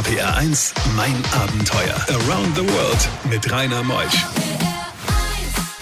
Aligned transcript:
RPR 0.00 0.34
1, 0.34 0.72
mein 0.96 1.14
Abenteuer. 1.34 1.94
Around 2.08 2.56
the 2.56 2.62
World 2.62 3.08
mit 3.28 3.52
Rainer 3.52 3.82
Meusch. 3.82 4.24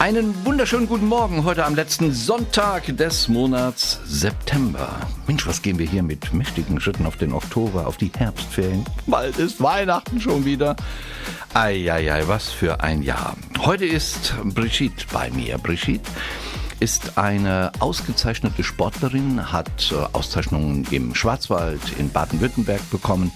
Einen 0.00 0.34
wunderschönen 0.44 0.88
guten 0.88 1.06
Morgen 1.06 1.44
heute 1.44 1.64
am 1.64 1.76
letzten 1.76 2.12
Sonntag 2.12 2.96
des 2.96 3.28
Monats 3.28 4.00
September. 4.06 4.88
Mensch, 5.28 5.46
was 5.46 5.62
gehen 5.62 5.78
wir 5.78 5.86
hier 5.86 6.02
mit 6.02 6.34
mächtigen 6.34 6.80
Schritten 6.80 7.06
auf 7.06 7.16
den 7.16 7.32
Oktober, 7.32 7.86
auf 7.86 7.96
die 7.96 8.10
Herbstferien? 8.12 8.84
Bald 9.06 9.38
ist 9.38 9.62
Weihnachten 9.62 10.20
schon 10.20 10.44
wieder. 10.44 10.74
Eieiei, 11.54 12.26
was 12.26 12.48
für 12.48 12.80
ein 12.80 13.02
Jahr. 13.02 13.36
Heute 13.60 13.86
ist 13.86 14.34
Brigitte 14.42 15.06
bei 15.12 15.30
mir. 15.30 15.58
Brigitte 15.58 16.10
ist 16.80 17.18
eine 17.18 17.72
ausgezeichnete 17.80 18.62
Sportlerin, 18.64 19.52
hat 19.52 19.92
äh, 19.92 19.96
Auszeichnungen 20.12 20.86
im 20.90 21.14
Schwarzwald, 21.14 21.80
in 21.98 22.10
Baden-Württemberg 22.10 22.90
bekommen 22.90 23.32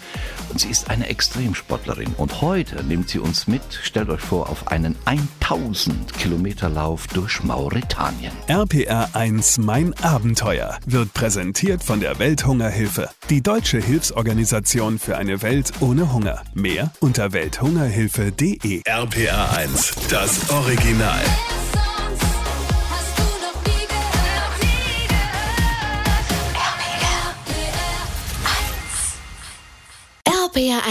und 0.51 0.61
sie 0.61 0.69
ist 0.69 0.91
eine 0.91 1.09
Extremsportlerin. 1.09 2.14
Und 2.17 2.41
heute 2.41 2.83
nimmt 2.85 3.09
sie 3.09 3.19
uns 3.19 3.47
mit, 3.47 3.63
stellt 3.83 4.11
euch 4.11 4.21
vor, 4.21 4.49
auf 4.50 4.69
einen 4.69 4.97
1000 5.05 6.13
Kilometer 6.14 6.69
Lauf 6.69 7.07
durch 7.09 7.43
Mauretanien. 7.43 8.33
RPR 8.49 9.09
1 9.14 9.59
Mein 9.59 9.95
Abenteuer 10.03 10.79
wird 10.86 11.13
präsentiert 11.14 11.83
von 11.83 12.00
der 12.00 12.19
Welthungerhilfe, 12.19 13.09
die 13.31 13.43
deutsche 13.43 13.79
Hilfsorganisation 13.79 14.99
für 14.99 15.17
eine 15.17 15.43
Welt 15.43 15.72
ohne 15.81 16.13
Hunger. 16.13 16.43
Mehr 16.55 16.93
unter 17.00 17.33
welthungerhilfe.de. 17.33 18.83
RPR 18.85 19.57
1, 19.57 19.95
das 20.09 20.50
Original. 20.50 21.21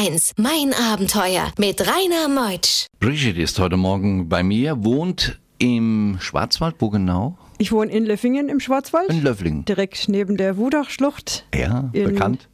1, 0.02 0.32
mein 0.38 0.74
Abenteuer 0.74 1.52
mit 1.60 1.80
Rainer 1.82 2.28
Meutsch. 2.28 2.88
Brigitte 3.00 3.40
ist 3.40 3.60
heute 3.60 3.78
Morgen 3.78 4.30
bei 4.30 4.42
mir, 4.42 4.84
wohnt 4.84 5.40
im 5.60 6.18
Schwarzwald, 6.20 6.78
wo 6.80 6.90
genau? 6.90 7.38
Ich 7.60 7.72
wohne 7.72 7.92
in 7.92 8.06
Löffingen 8.08 8.50
im 8.50 8.60
Schwarzwald. 8.60 9.12
In 9.12 9.22
Löfflingen. 9.22 9.64
Direkt 9.66 10.10
neben 10.10 10.38
der 10.38 10.58
Wudachschlucht. 10.58 11.46
Ja, 11.54 11.92
bekannt. 11.94 12.50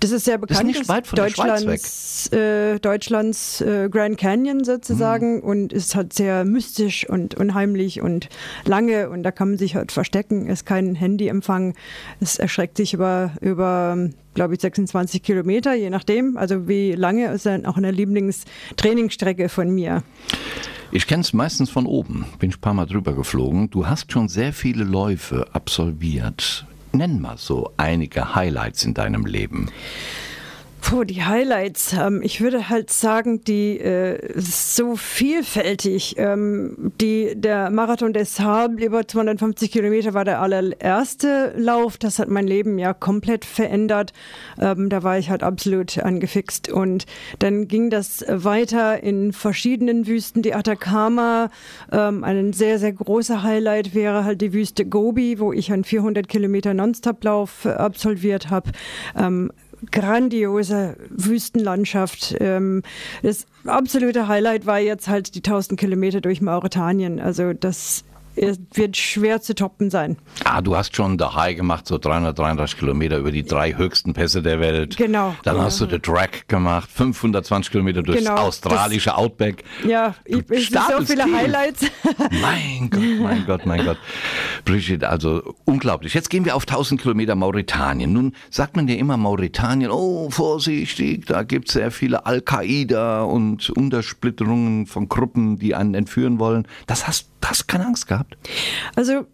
Das 0.00 0.10
ist 0.10 0.24
sehr 0.24 0.38
bekannt. 0.38 0.60
Das 0.60 0.68
ist 0.68 0.78
nicht 0.78 0.88
weit 0.88 1.06
von 1.06 1.16
Deutschlands, 1.16 2.32
äh, 2.32 2.78
Deutschlands 2.78 3.60
äh, 3.60 3.88
Grand 3.90 4.18
Canyon 4.18 4.64
sozusagen 4.64 5.36
mhm. 5.36 5.42
und 5.42 5.72
ist 5.72 5.94
halt 5.94 6.12
sehr 6.12 6.44
mystisch 6.44 7.08
und 7.08 7.34
unheimlich 7.34 8.00
und 8.00 8.28
lange 8.64 9.10
und 9.10 9.22
da 9.22 9.30
kann 9.30 9.50
man 9.50 9.58
sich 9.58 9.74
halt 9.74 9.92
verstecken. 9.92 10.46
Es 10.46 10.60
ist 10.60 10.66
kein 10.66 10.94
Handyempfang. 10.94 11.74
Es 12.20 12.38
erschreckt 12.38 12.76
sich 12.76 12.94
über, 12.94 13.32
über 13.40 14.08
glaube 14.34 14.54
ich, 14.54 14.60
26 14.60 15.22
Kilometer, 15.22 15.74
je 15.74 15.90
nachdem. 15.90 16.36
Also 16.36 16.68
wie 16.68 16.92
lange 16.92 17.32
ist 17.32 17.46
dann 17.46 17.66
auch 17.66 17.76
eine 17.76 17.90
Lieblingstrainingsstrecke 17.90 19.48
von 19.48 19.70
mir. 19.70 20.02
Ich 20.90 21.06
kenne 21.06 21.22
es 21.22 21.32
meistens 21.32 21.70
von 21.70 21.86
oben, 21.86 22.24
bin 22.38 22.50
ich 22.50 22.58
ein 22.58 22.60
paar 22.60 22.74
Mal 22.74 22.86
drüber 22.86 23.14
geflogen. 23.14 23.70
Du 23.70 23.86
hast 23.86 24.12
schon 24.12 24.28
sehr 24.28 24.52
viele 24.52 24.84
Läufe 24.84 25.46
absolviert. 25.52 26.66
Nenn 26.94 27.20
mal 27.20 27.36
so 27.38 27.72
einige 27.76 28.36
Highlights 28.36 28.84
in 28.84 28.94
deinem 28.94 29.26
Leben. 29.26 29.68
Puh, 30.84 31.04
die 31.04 31.24
Highlights. 31.24 31.94
Ähm, 31.94 32.20
ich 32.22 32.42
würde 32.42 32.68
halt 32.68 32.90
sagen, 32.90 33.42
die 33.42 33.80
äh, 33.80 34.18
so 34.38 34.96
vielfältig. 34.96 36.16
Ähm, 36.18 36.92
die, 37.00 37.32
der 37.34 37.70
Marathon 37.70 38.12
des 38.12 38.36
Sable 38.36 38.84
über 38.84 39.08
250 39.08 39.72
Kilometer 39.72 40.12
war 40.12 40.26
der 40.26 40.42
allererste 40.42 41.54
Lauf. 41.56 41.96
Das 41.96 42.18
hat 42.18 42.28
mein 42.28 42.46
Leben 42.46 42.78
ja 42.78 42.92
komplett 42.92 43.46
verändert. 43.46 44.12
Ähm, 44.60 44.90
da 44.90 45.02
war 45.02 45.16
ich 45.16 45.30
halt 45.30 45.42
absolut 45.42 45.98
angefixt. 45.98 46.70
Und 46.70 47.06
dann 47.38 47.66
ging 47.66 47.88
das 47.88 48.22
weiter 48.28 49.02
in 49.02 49.32
verschiedenen 49.32 50.06
Wüsten. 50.06 50.42
Die 50.42 50.52
Atacama, 50.52 51.48
ähm, 51.92 52.24
ein 52.24 52.52
sehr, 52.52 52.78
sehr 52.78 52.92
großer 52.92 53.42
Highlight 53.42 53.94
wäre 53.94 54.26
halt 54.26 54.42
die 54.42 54.52
Wüste 54.52 54.84
Gobi, 54.84 55.38
wo 55.38 55.50
ich 55.50 55.72
einen 55.72 55.84
400 55.84 56.28
Kilometer 56.28 56.74
Nonstop-Lauf 56.74 57.64
absolviert 57.64 58.50
habe. 58.50 58.70
Grandiose 59.90 60.96
Wüstenlandschaft. 61.10 62.36
Ähm, 62.40 62.82
das 63.22 63.46
absolute 63.66 64.28
Highlight 64.28 64.66
war 64.66 64.78
jetzt 64.78 65.08
halt 65.08 65.34
die 65.34 65.40
1000 65.40 65.78
Kilometer 65.78 66.20
durch 66.20 66.40
Mauretanien. 66.40 67.20
Also 67.20 67.52
das 67.52 68.04
es 68.36 68.58
wird 68.74 68.96
schwer 68.96 69.40
zu 69.40 69.54
toppen 69.54 69.90
sein. 69.90 70.16
Ah, 70.44 70.60
du 70.60 70.76
hast 70.76 70.96
schon 70.96 71.18
der 71.18 71.34
High 71.34 71.56
gemacht, 71.56 71.86
so 71.86 71.98
333 71.98 72.78
Kilometer 72.78 73.18
über 73.18 73.32
die 73.32 73.44
drei 73.44 73.74
höchsten 73.74 74.12
Pässe 74.12 74.42
der 74.42 74.60
Welt. 74.60 74.96
Genau. 74.96 75.34
Dann 75.44 75.60
hast 75.60 75.80
du 75.80 75.86
den 75.86 76.02
Track 76.02 76.48
gemacht, 76.48 76.88
520 76.90 77.70
Kilometer 77.70 78.02
durchs 78.02 78.24
genau, 78.24 78.36
australische 78.36 79.10
das, 79.10 79.18
Outback. 79.18 79.64
Ja, 79.86 80.14
ich, 80.24 80.48
ich 80.50 80.70
so 80.70 81.04
viele 81.04 81.24
tief. 81.24 81.34
Highlights. 81.34 81.82
Mein 82.42 82.90
Gott, 82.90 83.02
mein 83.20 83.46
Gott, 83.46 83.66
mein 83.66 83.84
Gott. 83.84 83.98
Brigitte, 84.64 85.08
also 85.08 85.54
unglaublich. 85.64 86.14
Jetzt 86.14 86.30
gehen 86.30 86.44
wir 86.44 86.56
auf 86.56 86.62
1000 86.62 87.00
Kilometer 87.00 87.34
Mauretanien. 87.34 88.12
Nun 88.12 88.34
sagt 88.50 88.76
man 88.76 88.88
ja 88.88 88.96
immer 88.96 89.16
Mauretanien, 89.16 89.90
oh, 89.90 90.30
vorsichtig, 90.30 91.26
da 91.26 91.42
gibt 91.42 91.68
es 91.68 91.74
sehr 91.74 91.90
viele 91.90 92.26
Al-Qaida 92.26 93.22
und 93.22 93.70
Untersplitterungen 93.70 94.86
von 94.86 95.08
Gruppen, 95.08 95.58
die 95.58 95.74
einen 95.74 95.94
entführen 95.94 96.38
wollen. 96.38 96.66
Das 96.86 97.06
hast, 97.06 97.28
hast 97.44 97.68
keine 97.68 97.86
Angst 97.86 98.06
gehabt? 98.06 98.36
Also 98.96 99.26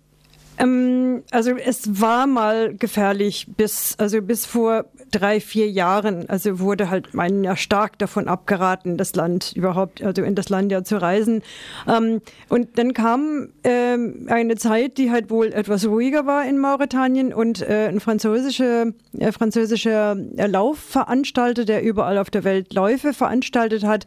ähm, 0.60 1.22
also 1.30 1.56
es 1.56 2.00
war 2.00 2.26
mal 2.26 2.74
gefährlich 2.74 3.46
bis, 3.56 3.94
also 3.98 4.20
bis 4.20 4.44
vor 4.46 4.84
drei, 5.10 5.40
vier 5.40 5.70
Jahren. 5.70 6.28
Also 6.28 6.58
wurde 6.58 6.90
halt 6.90 7.14
meinen 7.14 7.44
ja 7.44 7.56
stark 7.56 7.98
davon 7.98 8.28
abgeraten, 8.28 8.96
das 8.96 9.14
Land 9.14 9.52
überhaupt, 9.54 10.02
also 10.02 10.22
in 10.22 10.34
das 10.34 10.48
Land 10.48 10.72
ja 10.72 10.82
zu 10.82 11.00
reisen. 11.00 11.42
Ähm, 11.86 12.20
und 12.48 12.78
dann 12.78 12.94
kam 12.94 13.48
ähm, 13.64 14.26
eine 14.28 14.56
Zeit, 14.56 14.98
die 14.98 15.10
halt 15.10 15.30
wohl 15.30 15.52
etwas 15.52 15.86
ruhiger 15.86 16.26
war 16.26 16.44
in 16.44 16.58
Mauretanien 16.58 17.32
und 17.32 17.62
äh, 17.62 17.88
ein 17.88 18.00
französischer, 18.00 18.86
äh, 19.18 19.32
französischer 19.32 20.16
Laufveranstalter, 20.36 21.64
der 21.64 21.82
überall 21.82 22.18
auf 22.18 22.30
der 22.30 22.44
Welt 22.44 22.74
Läufe 22.74 23.12
veranstaltet 23.12 23.84
hat, 23.84 24.06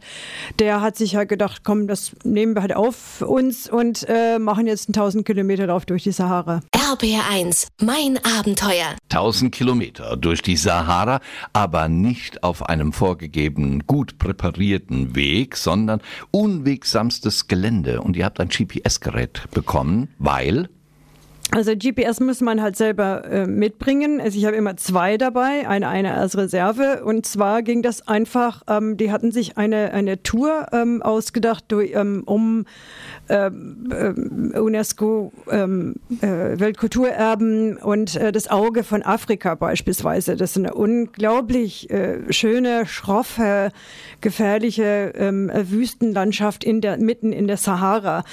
der 0.58 0.80
hat 0.80 0.96
sich 0.96 1.16
halt 1.16 1.28
gedacht, 1.28 1.62
komm, 1.64 1.86
das 1.86 2.12
nehmen 2.24 2.54
wir 2.54 2.62
halt 2.62 2.76
auf 2.76 3.22
uns 3.22 3.68
und 3.68 4.06
äh, 4.08 4.38
machen 4.38 4.66
jetzt 4.66 4.88
einen 4.88 4.94
1000 4.94 5.24
Kilometer 5.24 5.66
Lauf 5.66 5.86
durch 5.86 6.02
die 6.02 6.12
Sahara. 6.12 6.34
Sahara. 6.44 6.62
RBR1, 6.72 7.68
mein 7.80 8.18
Abenteuer. 8.38 8.96
1000 9.10 9.54
Kilometer 9.54 10.16
durch 10.16 10.42
die 10.42 10.56
Sahara, 10.56 10.93
aber 11.52 11.88
nicht 11.88 12.42
auf 12.42 12.68
einem 12.68 12.92
vorgegebenen, 12.92 13.86
gut 13.86 14.18
präparierten 14.18 15.14
Weg, 15.14 15.56
sondern 15.56 16.00
unwegsamstes 16.30 17.48
Gelände. 17.48 18.00
Und 18.00 18.16
ihr 18.16 18.24
habt 18.24 18.40
ein 18.40 18.48
GPS-Gerät 18.48 19.50
bekommen, 19.52 20.08
weil 20.18 20.68
also 21.54 21.72
GPS 21.76 22.18
muss 22.18 22.40
man 22.40 22.60
halt 22.60 22.74
selber 22.74 23.24
äh, 23.30 23.46
mitbringen. 23.46 24.20
Also 24.20 24.36
ich 24.36 24.44
habe 24.44 24.56
immer 24.56 24.76
zwei 24.76 25.16
dabei, 25.16 25.68
eine, 25.68 25.86
eine 25.86 26.14
als 26.14 26.36
Reserve. 26.36 27.04
Und 27.04 27.26
zwar 27.26 27.62
ging 27.62 27.80
das 27.80 28.08
einfach, 28.08 28.62
ähm, 28.68 28.96
die 28.96 29.12
hatten 29.12 29.30
sich 29.30 29.56
eine, 29.56 29.92
eine 29.92 30.20
Tour 30.24 30.66
ähm, 30.72 31.00
ausgedacht, 31.00 31.66
durch, 31.68 31.92
ähm, 31.94 32.24
um 32.26 32.64
ähm, 33.28 33.88
äh, 33.92 34.58
UNESCO 34.58 35.32
ähm, 35.48 35.94
äh, 36.20 36.58
Weltkulturerben 36.58 37.76
und 37.76 38.16
äh, 38.16 38.32
das 38.32 38.50
Auge 38.50 38.82
von 38.82 39.04
Afrika 39.04 39.54
beispielsweise. 39.54 40.34
Das 40.34 40.50
ist 40.50 40.56
eine 40.56 40.74
unglaublich 40.74 41.88
äh, 41.88 42.32
schöne, 42.32 42.84
schroffe, 42.86 43.70
gefährliche 44.20 45.12
ähm, 45.14 45.52
Wüstenlandschaft 45.54 46.64
in 46.64 46.80
der, 46.80 46.98
mitten 46.98 47.32
in 47.32 47.46
der 47.46 47.58
Sahara. 47.58 48.24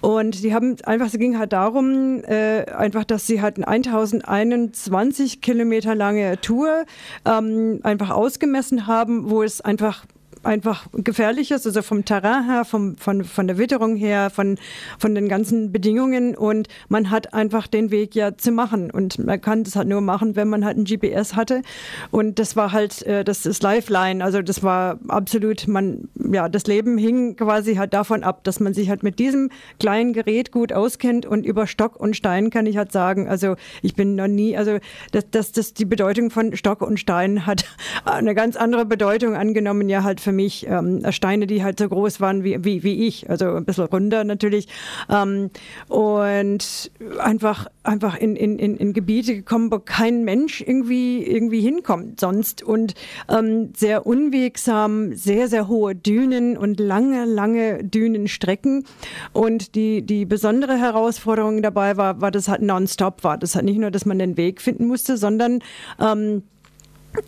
Und 0.00 0.44
die 0.44 0.54
haben 0.54 0.76
einfach, 0.84 1.06
es 1.06 1.18
ging 1.18 1.40
halt 1.40 1.52
darum, 1.52 2.22
äh, 2.22 2.67
einfach, 2.76 3.04
dass 3.04 3.26
sie 3.26 3.40
halt 3.42 3.56
eine 3.56 3.68
1021 3.68 5.40
Kilometer 5.40 5.94
lange 5.94 6.40
Tour 6.40 6.84
ähm, 7.24 7.80
einfach 7.82 8.10
ausgemessen 8.10 8.86
haben, 8.86 9.30
wo 9.30 9.42
es 9.42 9.60
einfach 9.60 10.04
einfach 10.44 10.86
gefährlich 10.92 11.50
ist, 11.50 11.66
also 11.66 11.82
vom 11.82 12.04
Terrain 12.04 12.44
her, 12.44 12.64
vom, 12.64 12.96
von, 12.96 13.24
von 13.24 13.46
der 13.46 13.58
Witterung 13.58 13.96
her, 13.96 14.30
von, 14.30 14.58
von 14.98 15.14
den 15.14 15.28
ganzen 15.28 15.72
Bedingungen. 15.72 16.36
Und 16.36 16.68
man 16.88 17.10
hat 17.10 17.34
einfach 17.34 17.66
den 17.66 17.90
Weg 17.90 18.14
ja 18.14 18.36
zu 18.36 18.52
machen. 18.52 18.90
Und 18.90 19.18
man 19.18 19.40
kann 19.40 19.64
das 19.64 19.76
halt 19.76 19.88
nur 19.88 20.00
machen, 20.00 20.36
wenn 20.36 20.48
man 20.48 20.64
halt 20.64 20.76
ein 20.76 20.84
GPS 20.84 21.34
hatte. 21.34 21.62
Und 22.10 22.38
das 22.38 22.56
war 22.56 22.72
halt, 22.72 23.02
äh, 23.02 23.24
das 23.24 23.46
ist 23.46 23.62
Lifeline, 23.62 24.24
also 24.24 24.42
das 24.42 24.62
war 24.62 24.98
absolut, 25.08 25.68
man, 25.68 26.08
ja, 26.14 26.48
das 26.48 26.66
Leben 26.66 26.98
hing 26.98 27.36
quasi 27.36 27.76
halt 27.76 27.92
davon 27.94 28.24
ab, 28.24 28.44
dass 28.44 28.60
man 28.60 28.74
sich 28.74 28.88
halt 28.88 29.02
mit 29.02 29.18
diesem 29.18 29.50
kleinen 29.78 30.12
Gerät 30.12 30.52
gut 30.52 30.72
auskennt 30.72 31.26
und 31.26 31.44
über 31.44 31.66
Stock 31.66 31.96
und 31.96 32.16
Stein 32.16 32.50
kann 32.50 32.66
ich 32.66 32.76
halt 32.76 32.92
sagen, 32.92 33.28
also 33.28 33.56
ich 33.82 33.94
bin 33.94 34.14
noch 34.14 34.28
nie, 34.28 34.56
also 34.56 34.78
das, 35.12 35.24
das, 35.30 35.52
das 35.52 35.74
die 35.74 35.84
Bedeutung 35.84 36.30
von 36.30 36.56
Stock 36.56 36.82
und 36.82 36.98
Stein 36.98 37.46
hat 37.46 37.64
eine 38.04 38.34
ganz 38.34 38.56
andere 38.56 38.84
Bedeutung 38.84 39.34
angenommen, 39.34 39.88
ja 39.88 40.02
halt 40.02 40.20
für 40.20 40.32
mich. 40.32 40.37
Ähm, 40.66 41.02
Steine, 41.10 41.46
die 41.46 41.62
halt 41.62 41.78
so 41.78 41.88
groß 41.88 42.20
waren 42.20 42.44
wie, 42.44 42.64
wie, 42.64 42.82
wie 42.82 43.06
ich, 43.06 43.28
also 43.28 43.54
ein 43.54 43.64
bisschen 43.64 43.84
runder 43.84 44.24
natürlich. 44.24 44.68
Ähm, 45.08 45.50
und 45.88 46.90
einfach, 47.18 47.66
einfach 47.82 48.16
in, 48.16 48.36
in, 48.36 48.58
in 48.58 48.92
Gebiete 48.92 49.34
gekommen, 49.34 49.70
wo 49.70 49.78
kein 49.78 50.24
Mensch 50.24 50.60
irgendwie, 50.60 51.24
irgendwie 51.24 51.60
hinkommt 51.60 52.20
sonst. 52.20 52.62
Und 52.62 52.94
ähm, 53.28 53.72
sehr 53.76 54.06
unwegsam, 54.06 55.14
sehr, 55.14 55.48
sehr 55.48 55.68
hohe 55.68 55.94
Dünen 55.94 56.56
und 56.56 56.80
lange, 56.80 57.24
lange 57.24 57.84
Dünenstrecken. 57.84 58.84
Und 59.32 59.74
die, 59.74 60.02
die 60.02 60.24
besondere 60.24 60.78
Herausforderung 60.78 61.62
dabei 61.62 61.96
war, 61.96 62.20
war, 62.20 62.30
dass 62.30 62.48
halt 62.48 62.62
nonstop 62.62 63.24
war. 63.24 63.38
Das 63.38 63.54
hat 63.54 63.64
nicht 63.64 63.78
nur, 63.78 63.90
dass 63.90 64.06
man 64.06 64.18
den 64.18 64.36
Weg 64.36 64.60
finden 64.60 64.86
musste, 64.86 65.16
sondern 65.16 65.60
ähm, 66.00 66.42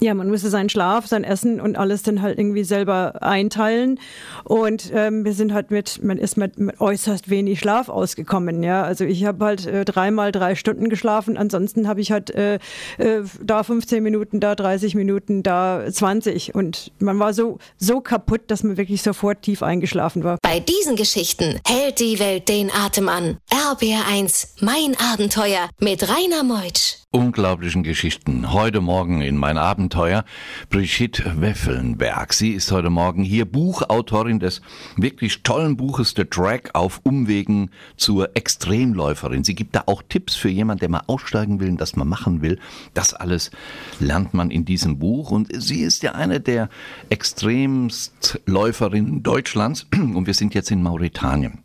ja, 0.00 0.14
man 0.14 0.30
musste 0.30 0.50
seinen 0.50 0.68
Schlaf, 0.68 1.06
sein 1.06 1.24
Essen 1.24 1.60
und 1.60 1.76
alles 1.76 2.02
dann 2.02 2.22
halt 2.22 2.38
irgendwie 2.38 2.64
selber 2.64 3.22
einteilen. 3.22 3.98
Und 4.44 4.90
ähm, 4.94 5.24
wir 5.24 5.32
sind 5.32 5.52
halt 5.52 5.70
mit, 5.70 6.02
man 6.02 6.18
ist 6.18 6.36
mit, 6.36 6.58
mit 6.58 6.80
äußerst 6.80 7.28
wenig 7.30 7.58
Schlaf 7.58 7.88
ausgekommen. 7.88 8.62
Ja, 8.62 8.82
also 8.82 9.04
ich 9.04 9.24
habe 9.24 9.44
halt 9.44 9.66
äh, 9.66 9.84
dreimal 9.84 10.32
drei 10.32 10.54
Stunden 10.54 10.88
geschlafen. 10.88 11.36
Ansonsten 11.36 11.88
habe 11.88 12.00
ich 12.00 12.12
halt 12.12 12.30
äh, 12.30 12.54
äh, 12.98 13.22
da 13.42 13.62
15 13.62 14.02
Minuten, 14.02 14.40
da 14.40 14.54
30 14.54 14.94
Minuten, 14.94 15.42
da 15.42 15.84
20. 15.90 16.54
Und 16.54 16.92
man 16.98 17.18
war 17.18 17.32
so, 17.34 17.58
so 17.78 18.00
kaputt, 18.00 18.42
dass 18.48 18.62
man 18.62 18.76
wirklich 18.76 19.02
sofort 19.02 19.42
tief 19.42 19.62
eingeschlafen 19.62 20.24
war. 20.24 20.38
Bei 20.42 20.60
diesen 20.60 20.96
Geschichten 20.96 21.60
hält 21.66 22.00
die 22.00 22.18
Welt 22.18 22.48
den 22.48 22.70
Atem 22.70 23.08
an. 23.08 23.38
RBR1, 23.50 24.48
mein 24.60 24.96
Abenteuer 25.12 25.68
mit 25.80 26.08
Rainer 26.08 26.44
Meutsch 26.44 26.99
unglaublichen 27.12 27.82
Geschichten. 27.82 28.52
Heute 28.52 28.80
Morgen 28.80 29.20
in 29.20 29.36
mein 29.36 29.58
Abenteuer 29.58 30.24
Brigitte 30.68 31.40
Weffelnberg. 31.40 32.32
Sie 32.32 32.52
ist 32.52 32.70
heute 32.70 32.88
Morgen 32.88 33.24
hier 33.24 33.46
Buchautorin 33.46 34.38
des 34.38 34.60
wirklich 34.96 35.42
tollen 35.42 35.76
Buches 35.76 36.14
The 36.16 36.24
Track 36.24 36.70
auf 36.74 37.00
Umwegen 37.02 37.72
zur 37.96 38.36
Extremläuferin. 38.36 39.42
Sie 39.42 39.56
gibt 39.56 39.74
da 39.74 39.82
auch 39.86 40.04
Tipps 40.08 40.36
für 40.36 40.50
jemanden, 40.50 40.78
der 40.80 40.90
mal 40.90 41.02
aussteigen 41.08 41.58
will 41.58 41.70
und 41.70 41.80
das 41.80 41.96
mal 41.96 42.04
machen 42.04 42.42
will. 42.42 42.60
Das 42.94 43.12
alles 43.12 43.50
lernt 43.98 44.32
man 44.32 44.52
in 44.52 44.64
diesem 44.64 45.00
Buch 45.00 45.32
und 45.32 45.48
sie 45.52 45.80
ist 45.80 46.04
ja 46.04 46.12
eine 46.12 46.38
der 46.38 46.68
Extremstläuferinnen 47.08 49.24
Deutschlands 49.24 49.88
und 49.92 50.28
wir 50.28 50.34
sind 50.34 50.54
jetzt 50.54 50.70
in 50.70 50.80
Mauretanien. 50.80 51.58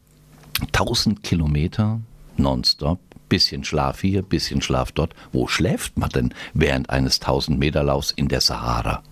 1000 0.74 1.22
Kilometer 1.22 2.02
nonstop 2.36 3.00
bisschen 3.30 3.64
Schlaf 3.64 4.02
hier, 4.02 4.22
bisschen 4.22 4.62
Schlaf 4.62 4.92
dort. 4.92 5.14
Wo 5.32 5.48
schläft 5.48 5.98
man 5.98 6.10
denn 6.10 6.34
während 6.54 6.90
eines 6.90 7.20
1000 7.22 7.60
Meter 7.60 7.84
Laufs 7.84 8.12
in 8.12 8.28
der 8.28 8.42
Sahara? 8.42 9.04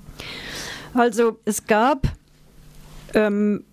Also 0.94 1.40
es 1.46 1.66
gab, 1.66 2.08
ähm, 3.14 3.64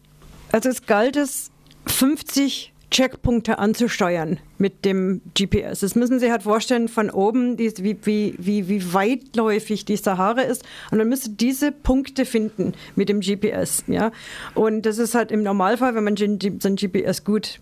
also 0.52 0.68
es 0.68 0.86
galt 0.86 1.16
es 1.16 1.50
50 1.86 2.72
Checkpunkte 2.90 3.58
anzusteuern 3.58 4.38
mit 4.58 4.84
dem 4.84 5.20
GPS. 5.38 5.80
Das 5.80 5.94
müssen 5.94 6.18
Sie 6.18 6.30
halt 6.30 6.42
vorstellen 6.42 6.88
von 6.88 7.08
oben, 7.10 7.56
wie, 7.58 7.72
wie, 8.04 8.34
wie, 8.36 8.68
wie 8.68 8.92
weitläufig 8.92 9.84
die 9.84 9.96
Sahara 9.96 10.42
ist. 10.42 10.64
Und 10.90 10.98
man 10.98 11.08
müsste 11.08 11.30
diese 11.30 11.70
Punkte 11.70 12.24
finden 12.24 12.72
mit 12.96 13.08
dem 13.08 13.20
GPS. 13.20 13.84
Ja? 13.86 14.10
Und 14.54 14.86
das 14.86 14.98
ist 14.98 15.14
halt 15.14 15.30
im 15.30 15.42
Normalfall, 15.42 15.94
wenn 15.94 16.04
man 16.04 16.16
sein 16.16 16.38
GPS 16.38 17.24
gut 17.24 17.60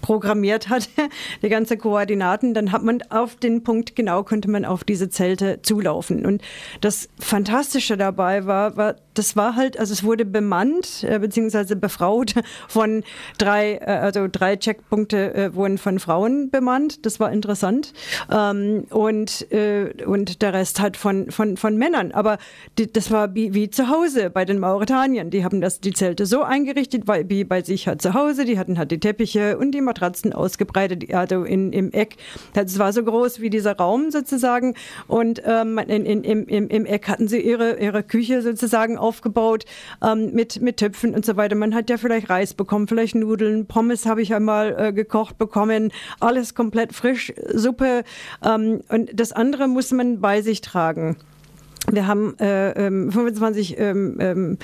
programmiert 0.00 0.68
hat, 0.68 0.88
die 1.42 1.48
ganze 1.48 1.76
Koordinaten, 1.76 2.54
dann 2.54 2.72
hat 2.72 2.82
man 2.82 3.02
auf 3.10 3.36
den 3.36 3.62
Punkt 3.62 3.96
genau, 3.96 4.22
könnte 4.22 4.50
man 4.50 4.64
auf 4.64 4.84
diese 4.84 5.08
Zelte 5.08 5.60
zulaufen. 5.62 6.24
Und 6.26 6.42
das 6.80 7.08
Fantastische 7.18 7.96
dabei 7.96 8.46
war, 8.46 8.76
war 8.76 8.96
das 9.18 9.36
war 9.36 9.56
halt, 9.56 9.78
also 9.78 9.92
es 9.92 10.04
wurde 10.04 10.24
bemannt 10.24 11.04
äh, 11.04 11.18
beziehungsweise 11.18 11.76
befraut 11.76 12.34
von 12.68 13.02
drei, 13.36 13.74
äh, 13.74 13.84
also 13.84 14.28
drei 14.30 14.56
Checkpunkte 14.56 15.34
äh, 15.34 15.54
wurden 15.54 15.78
von 15.78 15.98
Frauen 15.98 16.50
bemannt. 16.50 17.04
Das 17.04 17.20
war 17.20 17.32
interessant 17.32 17.92
ähm, 18.30 18.84
und 18.90 19.50
äh, 19.52 20.04
und 20.06 20.42
der 20.42 20.52
Rest 20.54 20.80
halt 20.80 20.96
von 20.96 21.30
von 21.30 21.56
von 21.56 21.76
Männern. 21.76 22.12
Aber 22.12 22.38
die, 22.78 22.90
das 22.90 23.10
war 23.10 23.34
wie, 23.34 23.54
wie 23.54 23.70
zu 23.70 23.88
Hause 23.88 24.30
bei 24.30 24.44
den 24.44 24.58
Mauretaniern. 24.58 25.30
Die 25.30 25.44
haben 25.44 25.60
das 25.60 25.80
die 25.80 25.92
Zelte 25.92 26.26
so 26.26 26.42
eingerichtet, 26.42 27.04
wie 27.28 27.44
bei 27.44 27.62
sich 27.62 27.88
halt 27.88 28.00
zu 28.02 28.14
Hause. 28.14 28.44
Die 28.44 28.58
hatten 28.58 28.78
halt 28.78 28.90
die 28.90 29.00
Teppiche 29.00 29.58
und 29.58 29.72
die 29.72 29.80
Matratzen 29.80 30.32
ausgebreitet, 30.32 31.12
also 31.12 31.44
in, 31.44 31.72
im 31.72 31.92
Eck. 31.92 32.16
Das 32.54 32.78
war 32.78 32.92
so 32.92 33.02
groß 33.02 33.40
wie 33.40 33.50
dieser 33.50 33.76
Raum 33.76 34.10
sozusagen. 34.10 34.74
Und 35.06 35.42
ähm, 35.44 35.78
in, 35.78 36.06
in, 36.06 36.24
im, 36.24 36.68
im 36.68 36.86
Eck 36.86 37.08
hatten 37.08 37.28
sie 37.28 37.40
ihre, 37.40 37.80
ihre 37.80 38.02
Küche 38.02 38.42
sozusagen 38.42 38.98
aufgebaut 39.08 39.64
ähm, 40.04 40.32
mit, 40.32 40.60
mit 40.60 40.76
Töpfen 40.76 41.14
und 41.14 41.24
so 41.24 41.36
weiter. 41.36 41.54
Man 41.54 41.74
hat 41.74 41.88
ja 41.88 41.96
vielleicht 41.96 42.28
Reis 42.28 42.52
bekommen, 42.52 42.86
vielleicht 42.86 43.14
Nudeln, 43.14 43.66
Pommes 43.66 44.04
habe 44.04 44.20
ich 44.20 44.34
einmal 44.34 44.76
äh, 44.78 44.92
gekocht 44.92 45.38
bekommen. 45.38 45.90
Alles 46.20 46.54
komplett 46.54 46.92
frisch, 46.92 47.32
Suppe. 47.54 48.04
Ähm, 48.44 48.82
und 48.88 49.10
das 49.18 49.32
andere 49.32 49.66
muss 49.66 49.90
man 49.92 50.20
bei 50.20 50.42
sich 50.42 50.60
tragen. 50.60 51.16
Wir 51.90 52.06
haben 52.06 52.38
äh, 52.38 52.74
25, 52.74 53.78
ähm, 53.78 54.58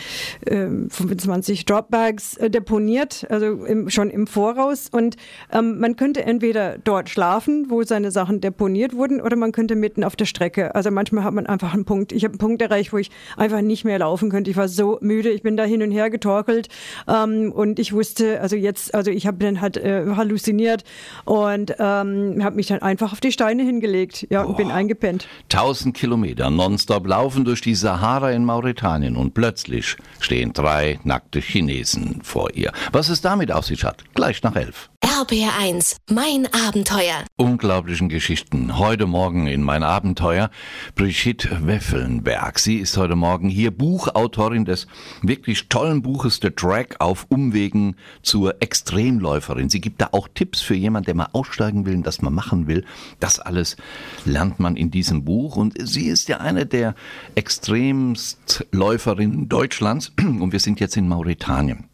ähm, 0.46 0.90
25 0.90 1.60
ähm, 1.60 1.66
Dropbags 1.66 2.36
äh, 2.36 2.50
deponiert, 2.50 3.26
also 3.30 3.64
im, 3.64 3.90
schon 3.90 4.10
im 4.10 4.26
Voraus. 4.26 4.88
Und 4.90 5.16
ähm, 5.52 5.78
man 5.78 5.96
könnte 5.96 6.24
entweder 6.24 6.78
dort 6.78 7.08
schlafen, 7.08 7.66
wo 7.68 7.82
seine 7.82 8.10
Sachen 8.10 8.40
deponiert 8.40 8.94
wurden, 8.94 9.20
oder 9.20 9.36
man 9.36 9.52
könnte 9.52 9.74
mitten 9.76 10.04
auf 10.04 10.16
der 10.16 10.26
Strecke. 10.26 10.74
Also 10.74 10.90
manchmal 10.90 11.24
hat 11.24 11.34
man 11.34 11.46
einfach 11.46 11.74
einen 11.74 11.84
Punkt. 11.84 12.12
Ich 12.12 12.24
habe 12.24 12.32
einen 12.32 12.38
Punkt 12.38 12.62
erreicht, 12.62 12.92
wo 12.92 12.98
ich 12.98 13.10
einfach 13.36 13.60
nicht 13.60 13.84
mehr 13.84 13.98
laufen 13.98 14.30
könnte. 14.30 14.50
Ich 14.50 14.56
war 14.56 14.68
so 14.68 14.98
müde. 15.00 15.30
Ich 15.30 15.42
bin 15.42 15.56
da 15.56 15.64
hin 15.64 15.82
und 15.82 15.90
her 15.90 16.10
getorkelt 16.10 16.68
ähm, 17.08 17.52
und 17.52 17.78
ich 17.78 17.92
wusste, 17.92 18.40
also 18.40 18.56
jetzt, 18.56 18.94
also 18.94 19.10
ich 19.10 19.26
habe 19.26 19.38
dann 19.38 19.60
halt 19.60 19.76
äh, 19.76 20.04
halluziniert 20.16 20.84
und 21.24 21.72
ähm, 21.78 22.42
habe 22.42 22.56
mich 22.56 22.66
dann 22.66 22.82
einfach 22.82 23.12
auf 23.12 23.20
die 23.20 23.32
Steine 23.32 23.62
hingelegt, 23.62 24.26
ja, 24.30 24.42
Boah. 24.42 24.50
und 24.50 24.56
bin 24.56 24.70
eingepennt. 24.70 25.28
1000 25.52 25.94
Kilometer 25.96 26.50
nonstop 26.50 27.06
laufen 27.14 27.44
durch 27.44 27.60
die 27.60 27.76
Sahara 27.76 28.32
in 28.32 28.44
Mauretanien 28.44 29.14
und 29.14 29.34
plötzlich 29.34 29.96
stehen 30.18 30.52
drei 30.52 30.98
nackte 31.04 31.38
Chinesen 31.38 32.22
vor 32.24 32.52
ihr. 32.54 32.72
Was 32.90 33.08
es 33.08 33.20
damit 33.20 33.52
auf 33.52 33.66
sich 33.66 33.84
hat, 33.84 34.02
gleich 34.14 34.42
nach 34.42 34.56
elf. 34.56 34.90
RBR1, 35.04 35.98
mein 36.10 36.48
Abenteuer. 36.66 37.24
Unglaublichen 37.36 38.08
Geschichten. 38.08 38.78
Heute 38.78 39.06
Morgen 39.06 39.46
in 39.46 39.62
mein 39.62 39.82
Abenteuer 39.82 40.50
Brigitte 40.94 41.66
Weffelnberg. 41.66 42.58
Sie 42.58 42.78
ist 42.78 42.96
heute 42.96 43.14
Morgen 43.14 43.48
hier 43.50 43.70
Buchautorin 43.70 44.64
des 44.64 44.86
wirklich 45.22 45.68
tollen 45.68 46.02
Buches 46.02 46.40
The 46.42 46.50
Track 46.50 46.96
auf 47.00 47.26
Umwegen 47.28 47.96
zur 48.22 48.60
Extremläuferin. 48.60 49.68
Sie 49.68 49.82
gibt 49.82 50.00
da 50.00 50.08
auch 50.12 50.26
Tipps 50.34 50.62
für 50.62 50.74
jemanden, 50.74 51.06
der 51.06 51.14
mal 51.14 51.28
aussteigen 51.32 51.84
will 51.84 51.96
und 51.96 52.06
das 52.06 52.22
mal 52.22 52.30
machen 52.30 52.66
will. 52.66 52.84
Das 53.20 53.38
alles 53.38 53.76
lernt 54.24 54.58
man 54.58 54.74
in 54.74 54.90
diesem 54.90 55.24
Buch 55.24 55.56
und 55.56 55.74
sie 55.78 56.06
ist 56.06 56.28
ja 56.28 56.38
eine 56.38 56.64
der 56.64 56.94
Extremstläuferinnen 57.34 59.48
Deutschlands 59.48 60.12
und 60.18 60.52
wir 60.52 60.60
sind 60.60 60.80
jetzt 60.80 60.96
in 60.96 61.08
Mauretanien. 61.08 61.84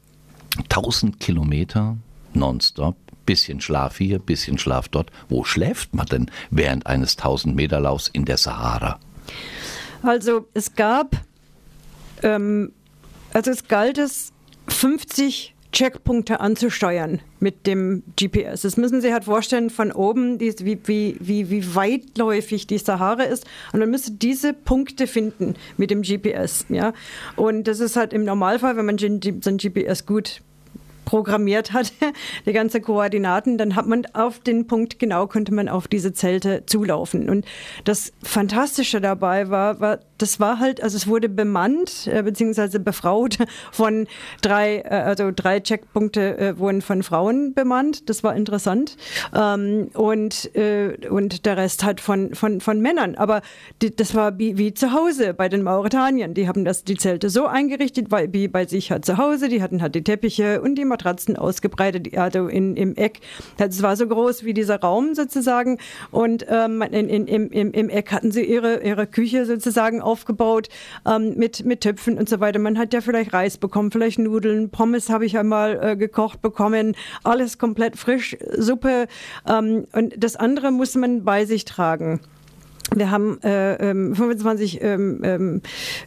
1000 0.68 1.20
Kilometer 1.20 1.96
nonstop 2.34 2.96
bisschen 3.30 3.60
Schlaf 3.60 3.98
hier, 3.98 4.18
bisschen 4.18 4.58
Schlaf 4.58 4.88
dort. 4.88 5.12
Wo 5.28 5.44
schläft 5.44 5.94
man 5.94 6.06
denn 6.06 6.30
während 6.50 6.86
eines 6.86 7.16
1000 7.16 7.54
Meter 7.54 7.78
Laufs 7.78 8.08
in 8.08 8.24
der 8.24 8.36
Sahara? 8.36 8.98
Also 10.02 10.48
es 10.52 10.74
gab, 10.74 11.16
ähm, 12.22 12.72
also 13.32 13.52
es 13.52 13.68
galt 13.68 13.98
es 13.98 14.32
50 14.66 15.54
Checkpunkte 15.72 16.40
anzusteuern 16.40 17.20
mit 17.38 17.66
dem 17.66 18.02
GPS. 18.18 18.62
Das 18.62 18.76
müssen 18.76 19.00
Sie 19.00 19.12
halt 19.12 19.24
vorstellen 19.24 19.70
von 19.70 19.92
oben, 19.92 20.40
wie, 20.40 20.54
wie, 20.84 21.16
wie, 21.20 21.50
wie 21.50 21.74
weitläufig 21.74 22.66
die 22.66 22.78
Sahara 22.78 23.22
ist. 23.22 23.46
Und 23.72 23.80
man 23.80 23.90
müsste 23.90 24.12
diese 24.12 24.52
Punkte 24.52 25.06
finden 25.06 25.54
mit 25.76 25.90
dem 25.90 26.02
GPS. 26.02 26.66
Ja? 26.68 26.92
Und 27.36 27.64
das 27.64 27.80
ist 27.80 27.96
halt 27.96 28.12
im 28.12 28.24
Normalfall, 28.24 28.76
wenn 28.76 28.86
man 28.86 28.98
sein 28.98 29.20
GPS 29.20 30.06
gut 30.06 30.42
programmiert 31.10 31.72
hat, 31.72 31.92
die 32.46 32.52
ganze 32.52 32.80
Koordinaten, 32.80 33.58
dann 33.58 33.74
hat 33.74 33.86
man 33.86 34.06
auf 34.12 34.38
den 34.38 34.68
Punkt 34.68 35.00
genau, 35.00 35.26
könnte 35.26 35.52
man 35.52 35.68
auf 35.68 35.88
diese 35.88 36.12
Zelte 36.12 36.64
zulaufen. 36.66 37.28
Und 37.28 37.44
das 37.84 38.12
Fantastische 38.22 39.00
dabei 39.00 39.50
war, 39.50 39.80
war 39.80 39.98
das 40.22 40.40
war 40.40 40.58
halt, 40.58 40.82
also 40.82 40.96
es 40.96 41.06
wurde 41.06 41.28
bemannt 41.28 42.06
äh, 42.06 42.22
beziehungsweise 42.22 42.80
befraut 42.80 43.38
von 43.72 44.06
drei, 44.42 44.78
äh, 44.78 44.88
also 44.88 45.30
drei 45.34 45.60
Checkpunkte 45.60 46.38
äh, 46.38 46.58
wurden 46.58 46.82
von 46.82 47.02
Frauen 47.02 47.54
bemannt. 47.54 48.08
Das 48.08 48.22
war 48.22 48.34
interessant. 48.34 48.96
Ähm, 49.34 49.90
und, 49.94 50.54
äh, 50.54 50.96
und 51.08 51.46
der 51.46 51.56
Rest 51.56 51.84
halt 51.84 52.00
von, 52.00 52.34
von, 52.34 52.60
von 52.60 52.80
Männern. 52.80 53.14
Aber 53.14 53.42
die, 53.82 53.94
das 53.94 54.14
war 54.14 54.38
wie, 54.38 54.58
wie 54.58 54.74
zu 54.74 54.92
Hause 54.92 55.34
bei 55.34 55.48
den 55.48 55.62
Mauretaniern. 55.62 56.34
Die 56.34 56.48
haben 56.48 56.64
das, 56.64 56.84
die 56.84 56.96
Zelte 56.96 57.30
so 57.30 57.46
eingerichtet, 57.46 58.08
wie 58.32 58.48
bei 58.48 58.66
sich 58.66 58.90
halt 58.90 59.04
zu 59.04 59.16
Hause. 59.16 59.48
Die 59.48 59.62
hatten 59.62 59.82
halt 59.82 59.94
die 59.94 60.04
Teppiche 60.04 60.60
und 60.60 60.74
die 60.76 60.84
Matratzen 60.84 61.36
ausgebreitet, 61.36 62.16
also 62.16 62.48
in, 62.48 62.76
im 62.76 62.94
Eck. 62.96 63.20
Das 63.56 63.82
war 63.82 63.96
so 63.96 64.06
groß 64.06 64.44
wie 64.44 64.54
dieser 64.54 64.80
Raum 64.80 65.14
sozusagen. 65.14 65.78
Und 66.10 66.46
ähm, 66.48 66.82
in, 66.82 67.08
in, 67.08 67.26
im, 67.26 67.72
im 67.72 67.88
Eck 67.88 68.12
hatten 68.12 68.32
sie 68.32 68.44
ihre, 68.44 68.82
ihre 68.82 69.06
Küche 69.06 69.46
sozusagen 69.46 70.02
aufgebaut 70.10 70.68
ähm, 71.06 71.34
mit, 71.36 71.64
mit 71.64 71.82
Töpfen 71.82 72.18
und 72.18 72.28
so 72.28 72.40
weiter. 72.40 72.58
Man 72.58 72.78
hat 72.78 72.92
ja 72.92 73.00
vielleicht 73.00 73.32
Reis 73.32 73.58
bekommen, 73.58 73.90
vielleicht 73.90 74.18
Nudeln, 74.18 74.70
Pommes 74.70 75.08
habe 75.08 75.24
ich 75.24 75.38
einmal 75.38 75.78
äh, 75.82 75.96
gekocht 75.96 76.42
bekommen, 76.42 76.96
alles 77.22 77.58
komplett 77.58 77.96
frisch, 77.96 78.36
Suppe. 78.56 79.06
Ähm, 79.48 79.86
und 79.92 80.14
das 80.22 80.36
andere 80.36 80.70
muss 80.70 80.94
man 80.94 81.24
bei 81.24 81.44
sich 81.44 81.64
tragen. 81.64 82.20
Wir 82.94 83.10
haben 83.10 83.40
äh, 83.42 83.76
25, 84.14 84.82
ähm, 84.82 85.20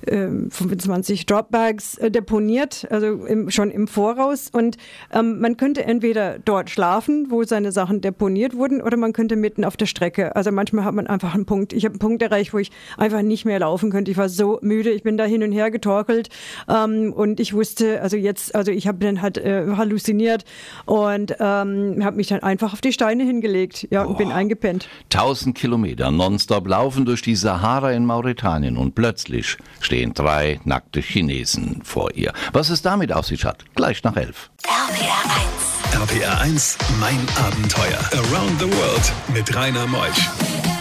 ähm, 0.05 0.49
25 0.51 1.19
ähm, 1.19 1.21
ähm, 1.21 1.25
Dropbags 1.27 1.97
äh, 1.97 2.11
deponiert, 2.11 2.87
also 2.89 3.25
im, 3.25 3.49
schon 3.51 3.71
im 3.71 3.87
Voraus. 3.87 4.49
Und 4.51 4.77
ähm, 5.13 5.39
man 5.39 5.57
könnte 5.57 5.85
entweder 5.85 6.39
dort 6.39 6.69
schlafen, 6.69 7.27
wo 7.29 7.43
seine 7.43 7.71
Sachen 7.71 8.01
deponiert 8.01 8.55
wurden, 8.55 8.81
oder 8.81 8.97
man 8.97 9.13
könnte 9.13 9.35
mitten 9.35 9.63
auf 9.63 9.77
der 9.77 9.85
Strecke. 9.85 10.35
Also 10.35 10.51
manchmal 10.51 10.85
hat 10.85 10.93
man 10.93 11.07
einfach 11.07 11.33
einen 11.33 11.45
Punkt. 11.45 11.73
Ich 11.73 11.85
habe 11.85 11.93
einen 11.93 11.99
Punkt 11.99 12.21
erreicht, 12.21 12.53
wo 12.53 12.57
ich 12.57 12.71
einfach 12.97 13.21
nicht 13.21 13.45
mehr 13.45 13.59
laufen 13.59 13.89
könnte. 13.89 14.11
Ich 14.11 14.17
war 14.17 14.29
so 14.29 14.59
müde. 14.61 14.91
Ich 14.91 15.03
bin 15.03 15.17
da 15.17 15.25
hin 15.25 15.43
und 15.43 15.51
her 15.51 15.71
getorkelt 15.71 16.29
ähm, 16.67 17.13
und 17.13 17.39
ich 17.39 17.53
wusste, 17.53 18.01
also 18.01 18.17
jetzt, 18.17 18.55
also 18.55 18.71
ich 18.71 18.87
habe 18.87 18.99
dann 18.99 19.21
halt 19.21 19.37
äh, 19.37 19.65
halluziniert 19.77 20.45
und 20.85 21.35
ähm, 21.39 22.03
habe 22.03 22.15
mich 22.15 22.27
dann 22.27 22.43
einfach 22.43 22.73
auf 22.73 22.81
die 22.81 22.93
Steine 22.93 23.23
hingelegt, 23.23 23.87
ja, 23.89 24.03
Boah. 24.03 24.09
und 24.09 24.17
bin 24.17 24.31
eingepennt. 24.31 24.87
1000 25.13 25.55
Kilometer 25.55 26.11
nonstop 26.11 26.67
laufen 26.73 27.05
durch 27.05 27.21
die 27.21 27.35
Sahara 27.35 27.91
in 27.91 28.03
Mauretanien 28.03 28.77
und 28.77 28.95
plötzlich 28.95 29.57
stehen 29.79 30.15
drei 30.15 30.59
nackte 30.63 31.01
Chinesen 31.01 31.81
vor 31.83 32.15
ihr. 32.15 32.33
Was 32.51 32.71
es 32.71 32.81
damit 32.81 33.13
auf 33.13 33.27
sich 33.27 33.45
hat, 33.45 33.63
gleich 33.75 34.03
nach 34.03 34.17
elf. 34.17 34.49
RPR 34.63 36.01
1. 36.01 36.11
RPR 36.11 36.41
1, 36.41 36.77
mein 36.99 37.19
Abenteuer. 37.45 37.99
Around 38.11 38.59
the 38.59 38.65
World 38.65 39.13
mit 39.35 39.55
Rainer 39.55 39.85
Meusch. 39.85 40.72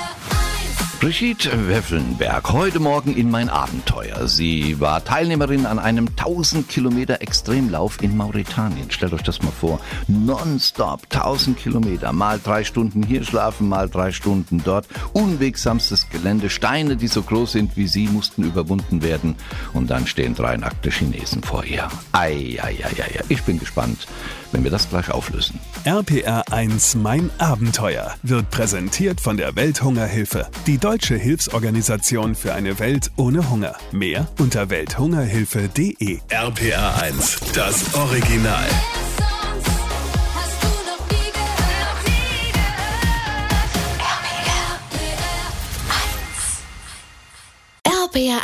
Brigitte 1.02 1.66
Weffelnberg, 1.66 2.52
heute 2.52 2.78
Morgen 2.78 3.16
in 3.16 3.28
mein 3.28 3.48
Abenteuer. 3.48 4.28
Sie 4.28 4.78
war 4.78 5.04
Teilnehmerin 5.04 5.66
an 5.66 5.80
einem 5.80 6.06
1000 6.06 6.68
Kilometer 6.68 7.20
Extremlauf 7.20 8.00
in 8.00 8.16
Mauretanien. 8.16 8.88
Stellt 8.88 9.12
euch 9.12 9.24
das 9.24 9.42
mal 9.42 9.50
vor. 9.50 9.80
Nonstop 10.06 11.02
1000 11.10 11.58
Kilometer. 11.58 12.12
Mal 12.12 12.38
drei 12.38 12.62
Stunden 12.62 13.02
hier 13.02 13.24
schlafen, 13.24 13.68
mal 13.68 13.88
drei 13.88 14.12
Stunden 14.12 14.62
dort. 14.64 14.86
Unwegsamstes 15.12 16.08
Gelände. 16.08 16.48
Steine, 16.48 16.96
die 16.96 17.08
so 17.08 17.22
groß 17.22 17.50
sind 17.50 17.76
wie 17.76 17.88
sie, 17.88 18.06
mussten 18.06 18.44
überwunden 18.44 19.02
werden. 19.02 19.34
Und 19.72 19.90
dann 19.90 20.06
stehen 20.06 20.36
drei 20.36 20.56
nackte 20.56 20.92
Chinesen 20.92 21.42
vor 21.42 21.64
ihr. 21.64 21.88
Ei, 22.12 22.60
ei, 22.62 22.78
ei, 22.84 23.02
ei. 23.02 23.24
Ich 23.28 23.42
bin 23.42 23.58
gespannt, 23.58 24.06
wenn 24.52 24.64
wir 24.64 24.70
das 24.70 24.88
gleich 24.88 25.10
auflösen. 25.10 25.58
RPR 25.84 26.44
1 26.52 26.94
Mein 26.96 27.30
Abenteuer 27.38 28.14
wird 28.22 28.50
präsentiert 28.50 29.20
von 29.20 29.36
der 29.36 29.56
Welthungerhilfe. 29.56 30.48
Die 30.66 30.78
deutsche 30.78 31.16
Hilfsorganisation 31.16 32.34
für 32.34 32.54
eine 32.54 32.78
Welt 32.78 33.10
ohne 33.16 33.50
Hunger. 33.50 33.74
Mehr 33.90 34.28
unter 34.38 34.70
welthungerhilfe.de. 34.70 36.20
RPR 36.28 37.02
1, 37.02 37.40
das 37.54 37.94
Original. 37.94 38.66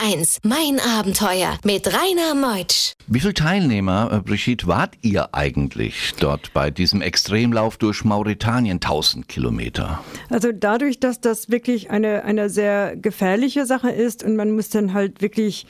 RPR1, 0.08 0.38
mein 0.42 0.80
Abenteuer 0.80 1.58
mit 1.64 1.86
Rainer 1.86 2.34
Meutsch. 2.34 2.94
Wie 3.06 3.20
viele 3.20 3.34
Teilnehmer, 3.34 4.10
äh, 4.12 4.20
Brigitte, 4.20 4.66
wart 4.66 4.94
ihr 5.02 5.34
eigentlich 5.34 6.14
dort 6.18 6.52
bei 6.54 6.70
diesem 6.70 7.02
Extremlauf 7.02 7.76
durch 7.76 8.04
Mauretanien, 8.04 8.80
1000 8.80 9.28
Kilometer? 9.28 10.02
Also 10.30 10.52
dadurch, 10.52 11.00
dass 11.00 11.20
das 11.20 11.50
wirklich 11.50 11.90
eine, 11.90 12.24
eine 12.24 12.48
sehr 12.48 12.96
gefährliche 12.96 13.66
Sache 13.66 13.90
ist 13.90 14.22
und 14.22 14.36
man 14.36 14.52
muss 14.52 14.70
dann 14.70 14.94
halt 14.94 15.20
wirklich 15.20 15.66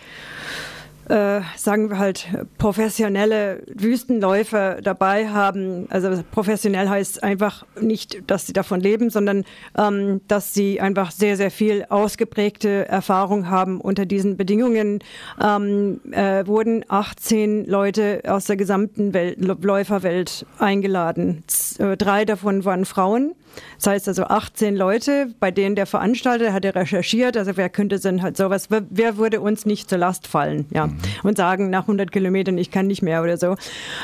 äh, 1.09 1.41
sagen 1.57 1.91
wir 1.91 1.99
halt, 1.99 2.29
professionelle 2.59 3.63
Wüstenläufer 3.75 4.81
dabei 4.83 5.29
haben. 5.29 5.87
Also 5.91 6.23
professionell 6.31 6.89
heißt 6.89 7.23
einfach 7.23 7.65
nicht, 7.81 8.23
dass 8.31 8.47
sie 8.47 8.53
davon 8.53 8.81
leben, 8.81 9.11
sondern 9.11 9.45
ähm, 9.77 10.21
dass 10.29 10.55
sie 10.55 10.81
einfach 10.81 11.11
sehr, 11.11 11.37
sehr 11.37 11.51
viel 11.51 11.87
ausgeprägte 11.89 12.89
Erfahrung 12.89 13.49
haben 13.49 13.81
unter 13.81 14.07
diesen 14.07 14.37
Bedingungen. 14.37 15.01
Ähm, 15.43 16.01
äh, 16.13 16.47
wurden 16.47 16.85
18 16.89 17.67
Leute 17.67 18.23
aus 18.27 18.45
der 18.45 18.57
gesamten 18.57 19.15
Welt, 19.15 19.39
Läuferwelt 19.39 20.47
eingeladen. 20.59 21.43
Z 21.47 21.81
äh, 21.81 21.97
drei 21.97 22.25
davon 22.25 22.65
waren 22.65 22.85
Frauen. 22.85 23.35
Das 23.77 23.87
heißt 23.87 24.09
also 24.09 24.25
18 24.25 24.77
Leute, 24.77 25.29
bei 25.41 25.51
denen 25.51 25.77
der 25.77 25.87
Veranstalter 25.87 26.53
hatte 26.53 26.75
recherchiert, 26.75 27.37
also 27.37 27.57
wer 27.57 27.69
könnte 27.69 27.99
denn 27.99 28.23
halt 28.23 28.37
sowas, 28.37 28.69
wer 28.71 29.17
würde 29.17 29.41
uns 29.41 29.67
nicht 29.67 29.89
zur 29.89 29.99
Last 29.99 30.27
fallen, 30.27 30.67
ja, 30.71 30.87
mhm. 30.87 30.99
und 31.23 31.37
sagen 31.37 31.71
nach 31.71 31.83
100 31.83 32.11
Kilometern, 32.13 32.59
ich 32.59 32.71
kann 32.71 32.87
nicht 32.87 33.03
mehr 33.03 33.23
oder 33.23 33.37
so. 33.37 33.57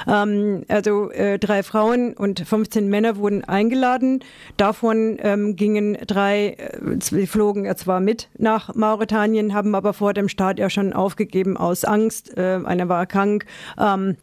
Ähm, 0.06 0.64
also 0.68 1.10
äh, 1.10 1.38
drei 1.38 1.62
Frauen 1.62 2.14
und 2.14 2.40
15 2.40 2.88
Männer 2.88 3.16
wurden 3.16 3.44
eingeladen. 3.44 4.20
Davon 4.56 5.18
ähm, 5.20 5.56
gingen 5.56 5.98
drei, 6.06 6.56
äh, 6.58 7.26
flogen 7.26 7.74
zwar 7.76 8.00
mit 8.00 8.28
nach 8.38 8.74
Mauretanien, 8.74 9.54
haben 9.54 9.74
aber 9.74 9.92
vor 9.92 10.14
dem 10.14 10.28
Start 10.28 10.58
ja 10.58 10.70
schon 10.70 10.92
aufgegeben 10.92 11.56
aus 11.56 11.84
Angst. 11.84 12.36
Äh, 12.36 12.60
einer 12.64 12.88
war 12.88 13.06
krank. 13.06 13.46
Ähm, 13.78 14.16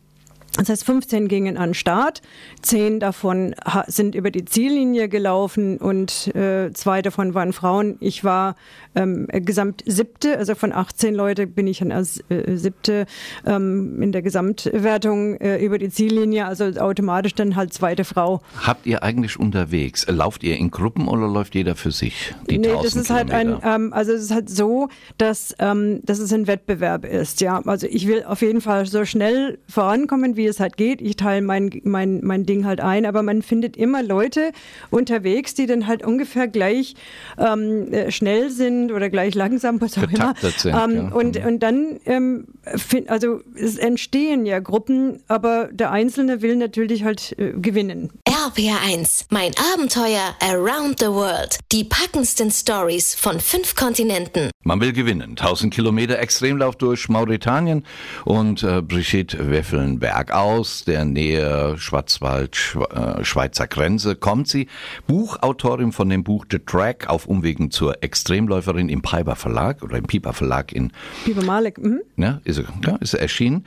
das 0.58 0.68
heißt, 0.68 0.86
15 0.86 1.28
gingen 1.30 1.58
an 1.58 1.74
Start, 1.74 2.22
zehn 2.62 3.00
davon 3.00 3.56
sind 3.88 4.16
über 4.16 4.32
die 4.32 4.44
Ziellinie 4.44 5.08
gelaufen 5.08 5.78
und 5.78 6.36
äh, 6.36 6.72
zwei 6.74 7.02
davon 7.02 7.34
waren 7.34 7.54
Frauen. 7.54 7.96
Ich 8.02 8.26
war 8.26 8.56
ähm, 8.94 9.28
gesamt 9.32 9.84
siebte, 9.86 10.38
also 10.38 10.56
von 10.56 10.74
18 10.74 11.16
Leute 11.16 11.48
bin 11.48 11.68
ich 11.68 11.80
dann 11.80 11.94
als 11.94 12.22
äh, 12.30 12.58
siebte 12.58 13.06
ähm, 13.46 14.02
in 14.02 14.12
der 14.12 14.22
Gesamtwertung 14.22 15.38
äh, 15.38 15.64
über 15.64 15.78
die 15.78 15.90
Ziellinie, 15.90 16.46
also 16.46 16.66
automatisch 16.66 17.34
dann 17.34 17.56
halt 17.56 17.74
zweite 17.74 18.04
Frau. 18.04 18.42
Habt 18.58 18.86
ihr 18.86 19.04
eigentlich 19.04 19.40
unterwegs, 19.40 20.06
lauft 20.10 20.44
ihr 20.44 20.58
in 20.58 20.70
Gruppen 20.70 21.08
oder 21.08 21.30
läuft 21.30 21.56
jeder 21.56 21.76
für 21.76 21.92
sich? 21.92 22.36
Die 22.50 22.58
nee, 22.58 22.68
das 22.68 22.96
ist 22.96 23.08
Kilometer? 23.08 23.36
halt 23.36 23.64
ein, 23.64 23.84
ähm, 23.84 23.94
also 23.94 24.12
es 24.12 24.24
ist 24.24 24.32
halt 24.32 24.50
so, 24.50 24.90
dass, 25.18 25.56
ähm, 25.60 26.02
dass 26.04 26.20
es 26.20 26.34
ein 26.34 26.48
Wettbewerb 26.48 27.06
ist, 27.06 27.40
ja. 27.40 27.62
Also 27.66 27.88
ich 27.88 28.08
will 28.08 28.24
auf 28.26 28.42
jeden 28.42 28.60
Fall 28.60 28.86
so 28.86 29.06
schnell 29.06 29.58
vorankommen, 29.70 30.36
wie 30.36 30.41
wie 30.42 30.48
es 30.48 30.60
halt 30.60 30.76
geht. 30.76 31.02
Ich 31.02 31.16
teile 31.18 31.42
mein, 31.42 31.70
mein, 31.84 32.22
mein 32.24 32.46
Ding 32.46 32.66
halt 32.66 32.82
ein, 32.82 33.06
aber 33.06 33.22
man 33.22 33.44
findet 33.44 33.78
immer 33.78 34.02
Leute 34.02 34.52
unterwegs, 34.90 35.54
die 35.54 35.68
dann 35.68 35.86
halt 35.86 36.04
ungefähr 36.04 36.48
gleich 36.48 36.96
ähm, 37.38 37.94
äh, 37.94 38.12
schnell 38.12 38.50
sind 38.50 38.92
oder 38.92 39.10
gleich 39.10 39.36
langsam, 39.36 39.80
was 39.80 39.98
auch 39.98 40.12
immer. 40.12 40.34
Sind, 40.42 40.66
ähm, 40.66 40.96
ja. 40.96 41.12
und, 41.14 41.40
mhm. 41.40 41.46
und 41.46 41.60
dann, 41.60 42.00
ähm, 42.06 42.48
find, 42.64 43.10
also 43.10 43.42
es 43.56 43.78
entstehen 43.78 44.46
ja 44.48 44.60
Gruppen, 44.60 45.22
aber 45.28 45.70
der 45.72 45.92
Einzelne 45.92 46.42
will 46.42 46.56
natürlich 46.56 47.04
halt 47.04 47.36
äh, 47.38 47.52
gewinnen. 47.52 48.10
RPR1, 48.28 49.26
mein 49.30 49.52
Abenteuer 49.74 50.36
Around 50.42 51.00
the 51.00 51.08
World. 51.08 51.60
Die 51.72 51.84
packendsten 51.84 52.50
Stories 52.50 53.14
von 53.14 53.40
fünf 53.40 53.76
Kontinenten. 53.76 54.50
Man 54.64 54.82
will 54.82 54.94
gewinnen. 54.94 55.32
1000 55.32 55.74
Kilometer 55.74 56.20
Extremlauf 56.20 56.76
durch 56.76 57.10
Mauretanien 57.10 57.86
und 58.26 58.64
äh, 58.64 58.82
Brigitte 58.82 59.50
Weffelnberg 59.50 60.31
aus 60.32 60.84
der 60.86 61.06
Nähe 61.06 61.78
Schwarzwald-Schweizer 61.78 63.64
äh, 63.64 63.68
Grenze 63.68 64.16
kommt 64.16 64.48
sie. 64.48 64.68
Buchautorin 65.08 65.92
von 65.92 66.10
dem 66.10 66.24
Buch 66.24 66.46
The 66.50 66.60
Track 66.60 67.10
auf 67.10 67.26
Umwegen 67.26 67.72
zur 67.72 68.04
Extremläuferin 68.04 68.90
im 68.90 69.02
Piper 69.02 69.36
Verlag 69.36 69.84
oder 69.84 69.98
im 69.98 70.06
Piper 70.06 70.34
Verlag 70.34 70.72
in 70.72 70.92
Piper 71.26 71.44
Malik. 71.44 71.78
Mhm. 71.78 72.02
Ja, 72.18 72.42
ist, 72.44 72.64
ja, 72.86 72.96
ist 72.98 73.14
erschienen. 73.14 73.66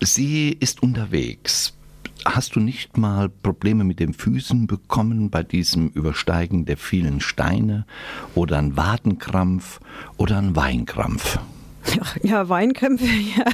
Sie 0.00 0.50
ist 0.50 0.82
unterwegs. 0.82 1.74
Hast 2.24 2.54
du 2.54 2.60
nicht 2.60 2.98
mal 2.98 3.30
Probleme 3.30 3.84
mit 3.84 3.98
den 3.98 4.12
Füßen 4.12 4.66
bekommen 4.66 5.30
bei 5.30 5.42
diesem 5.42 5.88
Übersteigen 5.88 6.66
der 6.66 6.76
vielen 6.76 7.20
Steine 7.20 7.86
oder 8.34 8.58
ein 8.58 8.76
Wadenkrampf 8.76 9.80
oder 10.18 10.38
ein 10.38 10.54
Weinkrampf? 10.54 11.38
Ja, 12.22 12.48
Weinkrämpfe, 12.48 13.04
ja, 13.36 13.44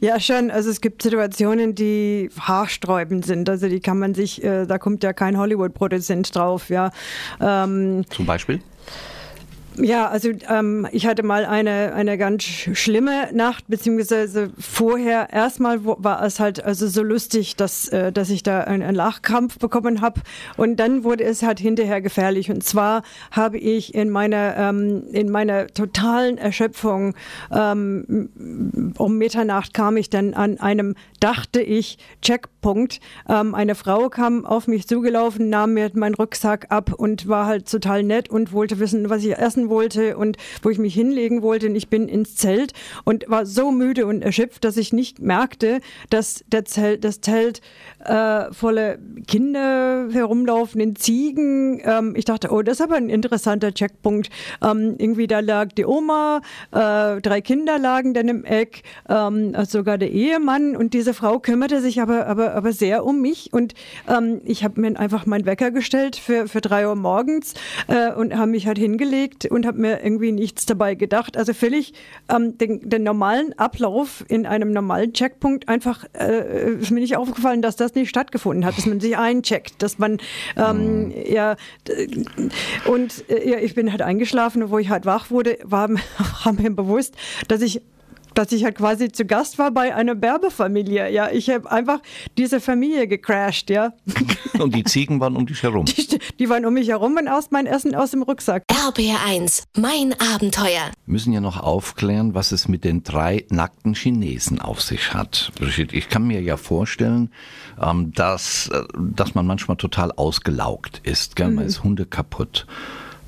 ja 0.00 0.20
schon. 0.20 0.50
Also 0.50 0.70
es 0.70 0.80
gibt 0.80 1.02
Situationen, 1.02 1.74
die 1.74 2.30
haarsträubend 2.38 3.26
sind. 3.26 3.48
Also 3.48 3.68
die 3.68 3.80
kann 3.80 3.98
man 3.98 4.14
sich, 4.14 4.42
äh, 4.42 4.66
da 4.66 4.78
kommt 4.78 5.02
ja 5.02 5.12
kein 5.12 5.38
Hollywood-Produzent 5.38 6.34
drauf, 6.34 6.68
ja. 6.70 6.90
Ähm, 7.40 8.04
Zum 8.10 8.26
Beispiel? 8.26 8.60
Ja, 9.76 10.08
also 10.08 10.30
ähm, 10.48 10.86
ich 10.92 11.06
hatte 11.06 11.24
mal 11.24 11.44
eine, 11.44 11.94
eine 11.94 12.16
ganz 12.16 12.44
schlimme 12.44 13.32
Nacht, 13.32 13.64
beziehungsweise 13.66 14.50
vorher 14.58 15.32
erstmal 15.32 15.84
war 15.84 16.22
es 16.22 16.38
halt 16.38 16.64
also 16.64 16.86
so 16.86 17.02
lustig, 17.02 17.56
dass, 17.56 17.88
äh, 17.88 18.12
dass 18.12 18.30
ich 18.30 18.44
da 18.44 18.60
einen, 18.60 18.94
Lachkrampf 18.94 19.58
bekommen 19.58 20.00
habe 20.00 20.20
und 20.56 20.76
dann 20.76 21.02
wurde 21.02 21.24
es 21.24 21.42
halt 21.42 21.58
hinterher 21.58 22.00
gefährlich 22.00 22.50
und 22.50 22.62
zwar 22.62 23.02
habe 23.32 23.58
ich 23.58 23.94
in 23.94 24.10
meiner, 24.10 24.56
ähm, 24.56 25.04
in 25.10 25.30
meiner 25.30 25.66
totalen 25.66 26.38
Erschöpfung 26.38 27.14
ähm, 27.50 28.92
um 28.96 29.18
Mitternacht 29.18 29.74
kam 29.74 29.96
ich 29.96 30.08
dann 30.08 30.34
an 30.34 30.60
einem, 30.60 30.94
dachte 31.18 31.60
ich, 31.60 31.98
Checkpunkt. 32.22 33.00
Ähm, 33.28 33.54
eine 33.54 33.74
Frau 33.74 34.08
kam 34.08 34.46
auf 34.46 34.68
mich 34.68 34.86
zugelaufen, 34.86 35.48
nahm 35.48 35.74
mir 35.74 35.90
meinen 35.94 36.14
Rucksack 36.14 36.66
ab 36.70 36.92
und 36.92 37.26
war 37.26 37.46
halt 37.46 37.68
total 37.68 38.02
nett 38.02 38.30
und 38.30 38.52
wollte 38.52 38.78
wissen, 38.78 39.10
was 39.10 39.24
ich 39.24 39.36
essen 39.36 39.63
schlafen 39.64 39.68
wollte 39.70 40.16
und 40.16 40.36
wo 40.62 40.70
ich 40.70 40.78
mich 40.78 40.94
hinlegen 40.94 41.42
wollte. 41.42 41.66
Und 41.66 41.76
ich 41.76 41.88
bin 41.88 42.08
ins 42.08 42.36
Zelt 42.36 42.72
und 43.04 43.24
war 43.28 43.46
so 43.46 43.70
müde 43.70 44.06
und 44.06 44.22
erschöpft, 44.22 44.64
dass 44.64 44.76
ich 44.76 44.92
nicht 44.92 45.20
merkte, 45.20 45.80
dass 46.10 46.44
der 46.48 46.64
Zelt, 46.64 47.04
das 47.04 47.20
Zelt 47.20 47.60
äh, 48.04 48.52
volle 48.52 48.98
Kinder 49.26 50.08
herumlaufenden 50.10 50.96
Ziegen. 50.96 51.80
Ähm, 51.84 52.14
ich 52.16 52.24
dachte, 52.24 52.50
oh, 52.50 52.62
das 52.62 52.78
ist 52.78 52.82
aber 52.82 52.96
ein 52.96 53.08
interessanter 53.08 53.72
Checkpunkt. 53.72 54.30
Ähm, 54.62 54.96
irgendwie 54.98 55.26
da 55.26 55.40
lag 55.40 55.72
die 55.72 55.86
Oma, 55.86 56.40
äh, 56.72 57.20
drei 57.20 57.40
Kinder 57.40 57.78
lagen 57.78 58.14
dann 58.14 58.28
im 58.28 58.44
Eck, 58.44 58.82
ähm, 59.08 59.54
sogar 59.64 59.98
der 59.98 60.10
Ehemann 60.10 60.76
und 60.76 60.94
diese 60.94 61.14
Frau 61.14 61.38
kümmerte 61.38 61.80
sich 61.80 62.00
aber, 62.00 62.26
aber, 62.26 62.54
aber 62.54 62.72
sehr 62.72 63.04
um 63.04 63.20
mich 63.20 63.52
und 63.52 63.74
ähm, 64.08 64.40
ich 64.44 64.64
habe 64.64 64.80
mir 64.80 64.98
einfach 64.98 65.26
meinen 65.26 65.46
Wecker 65.46 65.70
gestellt 65.70 66.16
für, 66.16 66.48
für 66.48 66.60
drei 66.60 66.86
Uhr 66.86 66.94
morgens 66.94 67.54
äh, 67.88 68.12
und 68.12 68.36
habe 68.36 68.50
mich 68.50 68.66
halt 68.66 68.78
hingelegt 68.78 69.46
und 69.54 69.66
habe 69.66 69.78
mir 69.78 70.02
irgendwie 70.02 70.32
nichts 70.32 70.66
dabei 70.66 70.94
gedacht. 70.94 71.36
Also 71.36 71.54
völlig 71.54 71.94
ähm, 72.28 72.58
den, 72.58 72.88
den 72.88 73.02
normalen 73.02 73.56
Ablauf 73.58 74.24
in 74.28 74.46
einem 74.46 74.72
normalen 74.72 75.12
Checkpunkt 75.12 75.68
einfach 75.68 76.04
äh, 76.12 76.72
ist 76.74 76.90
mir 76.90 77.00
nicht 77.00 77.16
aufgefallen, 77.16 77.62
dass 77.62 77.76
das 77.76 77.94
nicht 77.94 78.08
stattgefunden 78.08 78.64
hat, 78.64 78.76
dass 78.76 78.86
man 78.86 79.00
sich 79.00 79.16
eincheckt, 79.16 79.82
dass 79.82 79.98
man 79.98 80.18
ähm, 80.56 81.06
mhm. 81.06 81.12
ja 81.26 81.56
und 82.86 83.28
äh, 83.28 83.50
ja, 83.50 83.58
ich 83.58 83.74
bin 83.74 83.90
halt 83.90 84.02
eingeschlafen, 84.02 84.70
wo 84.70 84.78
ich 84.78 84.90
halt 84.90 85.06
wach 85.06 85.30
wurde, 85.30 85.58
war, 85.62 85.88
war 86.44 86.52
mir 86.52 86.70
bewusst, 86.70 87.14
dass 87.48 87.62
ich 87.62 87.80
dass 88.34 88.52
ich 88.52 88.64
halt 88.64 88.76
quasi 88.76 89.10
zu 89.10 89.24
Gast 89.24 89.58
war 89.58 89.70
bei 89.70 89.94
einer 89.94 90.20
Werbefamilie. 90.20 91.10
Ja, 91.10 91.30
ich 91.30 91.50
habe 91.50 91.70
einfach 91.70 92.00
diese 92.36 92.60
Familie 92.60 93.06
gecrashed, 93.08 93.70
ja. 93.70 93.92
Und 94.58 94.74
die 94.74 94.84
Ziegen 94.84 95.20
waren 95.20 95.36
um 95.36 95.46
dich 95.46 95.62
herum. 95.62 95.84
Die, 95.84 96.18
die 96.38 96.48
waren 96.48 96.64
um 96.64 96.74
mich 96.74 96.88
herum 96.88 97.16
und 97.16 97.28
aus 97.28 97.50
mein 97.50 97.66
Essen 97.66 97.94
aus 97.94 98.12
dem 98.12 98.22
Rucksack. 98.22 98.62
RBR1, 98.70 99.64
mein 99.76 100.14
Abenteuer. 100.20 100.92
Wir 101.06 101.12
müssen 101.12 101.32
ja 101.32 101.40
noch 101.40 101.60
aufklären, 101.60 102.34
was 102.34 102.52
es 102.52 102.68
mit 102.68 102.84
den 102.84 103.02
drei 103.02 103.44
nackten 103.50 103.94
Chinesen 103.94 104.60
auf 104.60 104.80
sich 104.80 105.12
hat. 105.12 105.50
Brigitte, 105.58 105.96
ich 105.96 106.08
kann 106.08 106.26
mir 106.26 106.40
ja 106.40 106.56
vorstellen, 106.56 107.30
ähm, 107.80 108.12
dass, 108.12 108.68
äh, 108.68 108.84
dass 108.96 109.34
man 109.34 109.46
manchmal 109.46 109.76
total 109.76 110.12
ausgelaugt 110.12 111.00
ist. 111.04 111.36
Gell? 111.36 111.50
Man 111.50 111.64
mhm. 111.64 111.68
ist 111.68 111.82
Hunde 111.82 112.06
kaputt. 112.06 112.66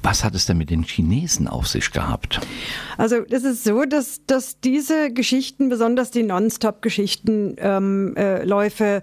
Was 0.06 0.22
hat 0.22 0.36
es 0.36 0.46
denn 0.46 0.56
mit 0.56 0.70
den 0.70 0.84
Chinesen 0.84 1.48
auf 1.48 1.66
sich 1.66 1.90
gehabt? 1.90 2.38
Also 2.96 3.24
es 3.28 3.42
ist 3.42 3.64
so, 3.64 3.84
dass, 3.86 4.24
dass 4.24 4.60
diese 4.60 5.12
Geschichten, 5.12 5.68
besonders 5.68 6.12
die 6.12 6.22
Non-Stop-Geschichten, 6.22 7.56
ähm, 7.58 8.14
äh, 8.16 8.44
Läufe, 8.44 9.02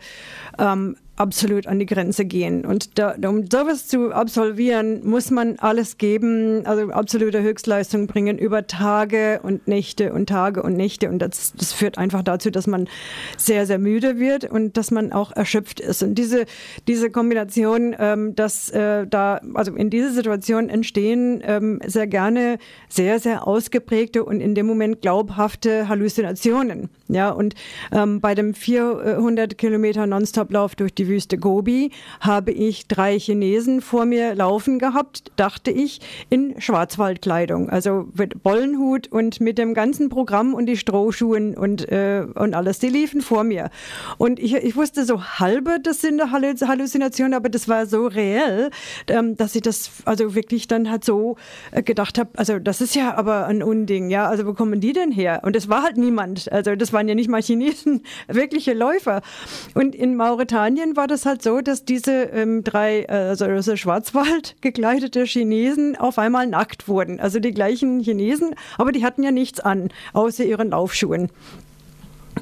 ähm, 0.58 0.96
absolut 1.24 1.68
an 1.68 1.80
die 1.80 1.86
Grenze 1.86 2.26
gehen. 2.26 2.66
Und 2.66 3.00
da, 3.00 3.16
um 3.26 3.46
sowas 3.50 3.88
zu 3.88 4.12
absolvieren, 4.12 5.08
muss 5.08 5.32
man 5.32 5.58
alles 5.60 5.98
geben, 5.98 6.66
also 6.66 6.92
absolute 6.92 7.42
Höchstleistung 7.42 8.08
bringen 8.08 8.38
über 8.38 8.68
Tage 8.68 9.40
und 9.42 9.66
Nächte 9.66 10.12
und 10.12 10.28
Tage 10.28 10.62
und 10.62 10.76
Nächte. 10.76 11.08
Und 11.10 11.20
das, 11.20 11.54
das 11.56 11.72
führt 11.72 11.98
einfach 11.98 12.24
dazu, 12.24 12.52
dass 12.52 12.68
man 12.68 12.90
sehr, 13.38 13.66
sehr 13.66 13.80
müde 13.80 14.20
wird 14.20 14.44
und 14.44 14.76
dass 14.76 14.92
man 14.92 15.14
auch 15.14 15.32
erschöpft 15.32 15.80
ist. 15.80 16.04
Und 16.04 16.16
diese, 16.16 16.44
diese 16.90 17.10
Kombination, 17.10 17.96
ähm, 17.98 18.36
dass 18.36 18.70
äh, 18.72 19.08
da, 19.08 19.40
also 19.54 19.74
in 19.76 19.90
dieser 19.90 20.12
Situation 20.12 20.68
entstehen 20.68 21.42
ähm, 21.46 21.80
sehr 21.86 22.08
gerne 22.08 22.58
sehr, 22.90 23.20
sehr 23.20 23.48
ausgeprägte 23.48 24.26
und 24.26 24.42
in 24.42 24.56
dem 24.56 24.66
Moment 24.66 25.02
glaubhafte 25.02 25.88
Halluzinationen. 25.88 26.90
Ja, 27.08 27.30
und 27.30 27.56
ähm, 27.94 28.20
bei 28.20 28.36
dem 28.36 28.54
400 28.54 29.58
Kilometer 29.58 30.06
Nonstop-Lauf 30.06 30.76
durch 30.76 30.94
die 30.94 31.08
Wüste 31.14 31.38
Gobi, 31.38 31.92
habe 32.22 32.52
ich 32.52 32.88
drei 32.88 33.20
Chinesen 33.20 33.82
vor 33.82 34.06
mir 34.06 34.34
laufen 34.34 34.80
gehabt, 34.80 35.32
dachte 35.36 35.70
ich, 35.70 36.02
in 36.32 36.60
Schwarzwaldkleidung. 36.60 37.70
Also 37.70 38.08
mit 38.18 38.42
Bollenhut 38.42 39.12
und 39.12 39.40
mit 39.40 39.60
dem 39.60 39.76
ganzen 39.76 40.10
Programm 40.10 40.56
und 40.56 40.66
die 40.66 40.76
Strohschuhen 40.76 41.56
und, 41.56 41.88
äh, 41.92 42.26
und 42.34 42.56
alles. 42.56 42.80
Die 42.80 42.90
liefen 42.90 43.22
vor 43.22 43.44
mir. 43.44 43.70
Und 44.18 44.40
ich, 44.40 44.56
ich 44.56 44.76
wusste 44.76 45.06
so 45.06 45.24
halbe, 45.24 45.78
das 45.82 46.02
sind 46.02 46.20
Halluzinationen, 46.32 47.36
aber 47.36 47.50
das 47.50 47.68
war 47.68 47.86
so 47.86 48.08
reell, 48.08 48.72
ähm, 49.08 49.38
dass 49.38 49.54
ich 49.54 49.62
das 49.62 49.92
also 50.06 50.34
wirklich 50.34 50.68
dann 50.68 50.90
halt 50.90 51.06
so 51.06 51.36
äh, 51.72 51.84
gedacht 51.84 52.18
habe, 52.18 52.32
also 52.38 52.58
das 52.58 52.82
ist 52.82 52.96
ja 52.96 53.16
aber 53.16 53.46
ein 53.46 53.62
Unding, 53.62 54.10
ja, 54.10 54.28
also 54.28 54.48
wo 54.48 54.54
kommen 54.54 54.82
die 54.82 54.94
denn 54.94 55.12
her? 55.12 55.42
Und 55.44 55.56
es 55.56 55.70
war 55.70 55.84
halt 55.84 55.98
niemand, 55.98 56.52
also 56.52 56.76
das 56.76 56.92
waren 56.92 57.08
ja 57.08 57.14
nicht 57.14 57.30
mal 57.30 57.42
Chinesen, 57.42 58.02
wirkliche 58.28 58.74
Läufer. 58.74 59.22
Und 59.76 59.94
in 59.94 60.16
Mauretanien 60.16 60.93
war 60.96 61.08
das 61.08 61.26
halt 61.26 61.42
so, 61.42 61.62
dass 61.62 61.86
diese 61.86 62.24
ähm, 62.24 62.64
drei, 62.64 63.02
äh, 63.04 63.12
also, 63.12 63.46
also 63.46 63.76
Schwarzwald 63.76 64.56
gekleidete 64.62 65.24
Chinesen 65.26 65.96
auf 65.96 66.18
einmal 66.18 66.48
nackt 66.48 66.88
wurden. 66.88 67.20
Also 67.20 67.40
die 67.40 67.52
gleichen 67.52 68.00
Chinesen, 68.00 68.56
aber 68.78 68.92
die 68.92 69.04
hatten 69.04 69.24
ja 69.24 69.32
nichts 69.32 69.60
an, 69.60 69.90
außer 70.14 70.44
ihren 70.44 70.70
Laufschuhen. 70.72 71.30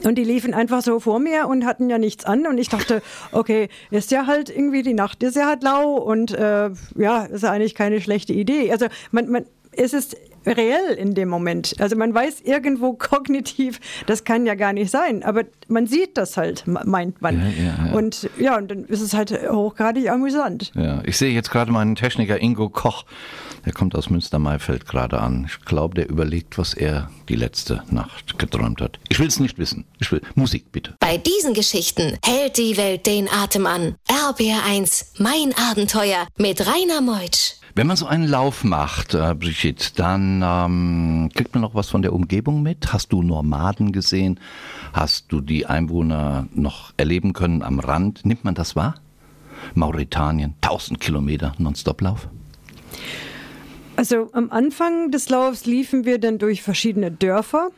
Und 0.04 0.16
die 0.16 0.24
liefen 0.24 0.54
einfach 0.54 0.82
so 0.82 1.00
vor 1.00 1.20
mir 1.20 1.48
und 1.48 1.66
hatten 1.66 1.90
ja 1.90 1.98
nichts 1.98 2.26
an. 2.26 2.48
Und 2.48 2.58
ich 2.58 2.70
dachte, 2.70 3.02
okay, 3.32 3.70
ist 3.92 4.12
ja 4.12 4.26
halt 4.26 4.50
irgendwie 4.50 4.84
die 4.84 4.94
Nacht, 4.94 5.22
ist 5.24 5.36
ja 5.36 5.48
halt 5.48 5.64
lau 5.64 5.96
und 5.96 6.32
äh, 6.32 6.70
ja, 6.96 7.24
ist 7.26 7.44
ja 7.44 7.52
eigentlich 7.52 7.76
keine 7.76 8.02
schlechte 8.02 8.34
Idee. 8.34 8.72
Also 8.72 8.88
man, 9.12 9.30
man, 9.30 9.46
es 9.72 9.94
ist 9.94 10.18
reell 10.46 10.94
in 10.94 11.14
dem 11.14 11.30
Moment. 11.30 11.76
Also 11.80 11.96
man 11.96 12.14
weiß 12.14 12.42
irgendwo 12.42 12.94
kognitiv, 13.00 13.80
das 14.06 14.24
kann 14.24 14.46
ja 14.46 14.56
gar 14.56 14.74
nicht 14.74 14.92
sein, 14.92 15.24
aber 15.24 15.44
man 15.68 15.88
sieht 15.88 16.18
das 16.18 16.38
halt, 16.38 16.66
meint 16.68 17.22
man. 17.22 17.40
Ja, 17.40 17.64
ja, 17.64 17.86
ja. 17.88 17.94
Und 17.94 18.30
ja, 18.40 18.58
und 18.58 18.70
dann 18.70 18.86
ist 18.86 19.02
es 19.02 19.14
halt 19.14 19.32
hochgradig 19.50 20.10
amüsant. 20.10 20.72
Ja, 20.76 21.02
ich 21.06 21.18
sehe 21.18 21.32
jetzt 21.32 21.52
gerade 21.52 21.72
meinen 21.72 21.96
Techniker 21.96 22.40
Ingo 22.42 22.70
Koch, 22.70 23.06
der 23.66 23.74
kommt 23.74 23.96
aus 23.96 24.10
Münster-Maifeld 24.10 24.88
gerade 24.88 25.20
an. 25.20 25.46
Ich 25.48 25.66
glaube, 25.66 25.96
der 25.96 26.10
überlegt, 26.10 26.58
was 26.58 26.74
er 26.74 27.10
die 27.30 27.36
letzte 27.36 27.84
Nacht 27.90 28.38
geträumt 28.40 28.82
hat. 28.82 29.00
Ich 29.10 29.20
will 29.20 29.28
es 29.28 29.40
nicht 29.40 29.58
wissen. 29.58 29.86
Ich 30.00 30.12
will 30.12 30.22
Musik, 30.36 30.72
bitte. 30.72 30.96
Bei 31.00 31.18
diesen 31.18 31.54
Geschichten 31.54 32.18
hält 32.26 32.58
die 32.58 32.78
Welt 32.78 33.06
den 33.06 33.30
Atem 33.30 33.66
an. 33.66 33.96
RBR1, 34.08 35.20
mein 35.20 35.54
Abenteuer 35.70 36.28
mit 36.38 36.66
Rainer 36.66 37.02
Meutsch. 37.02 37.61
Wenn 37.74 37.88
man 37.88 37.96
so 37.96 38.06
einen 38.06 38.28
Lauf 38.28 38.64
macht, 38.66 39.14
äh, 39.14 39.34
Brigitte, 39.34 39.92
dann 39.96 40.44
ähm, 40.44 41.30
kriegt 41.34 41.54
man 41.54 41.62
noch 41.62 41.74
was 41.74 41.90
von 41.90 42.02
der 42.02 42.12
Umgebung 42.12 42.62
mit. 42.62 42.92
Hast 42.92 43.14
du 43.14 43.24
Nomaden 43.24 43.94
gesehen? 43.94 44.40
Hast 44.92 45.32
du 45.32 45.40
die 45.40 45.66
Einwohner 45.66 46.48
noch 46.54 46.94
erleben 46.98 47.32
können 47.32 47.62
am 47.62 47.80
Rand? 47.80 48.26
Nimmt 48.26 48.44
man 48.44 48.56
das 48.56 48.76
wahr? 48.76 48.96
Mauretanien, 49.74 50.56
1000 50.62 51.00
Kilometer 51.00 51.54
Nonstop-Lauf? 51.60 52.28
Also 53.96 54.30
am 54.34 54.52
Anfang 54.52 55.12
des 55.12 55.30
Laufs 55.30 55.66
liefen 55.66 56.04
wir 56.06 56.20
dann 56.20 56.40
durch 56.40 56.62
verschiedene 56.62 57.10
Dörfer. 57.10 57.70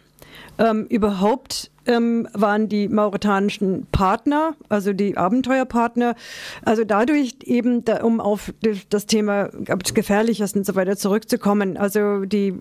Ähm, 0.58 0.86
überhaupt 0.88 1.70
ähm, 1.86 2.28
waren 2.34 2.70
die 2.70 2.88
mauretanischen 2.88 3.88
Partner, 3.92 4.56
also 4.70 4.94
die 4.94 5.18
Abenteuerpartner, 5.18 6.16
also 6.64 6.84
dadurch 6.84 7.36
eben, 7.44 7.84
da, 7.86 8.04
um 8.04 8.20
auf 8.20 8.54
das 8.90 9.06
Thema 9.06 9.50
Gefährliches 9.94 10.54
und 10.54 10.66
so 10.66 10.76
weiter 10.76 10.98
zurückzukommen. 10.98 11.78
Also 11.78 12.26
die 12.26 12.56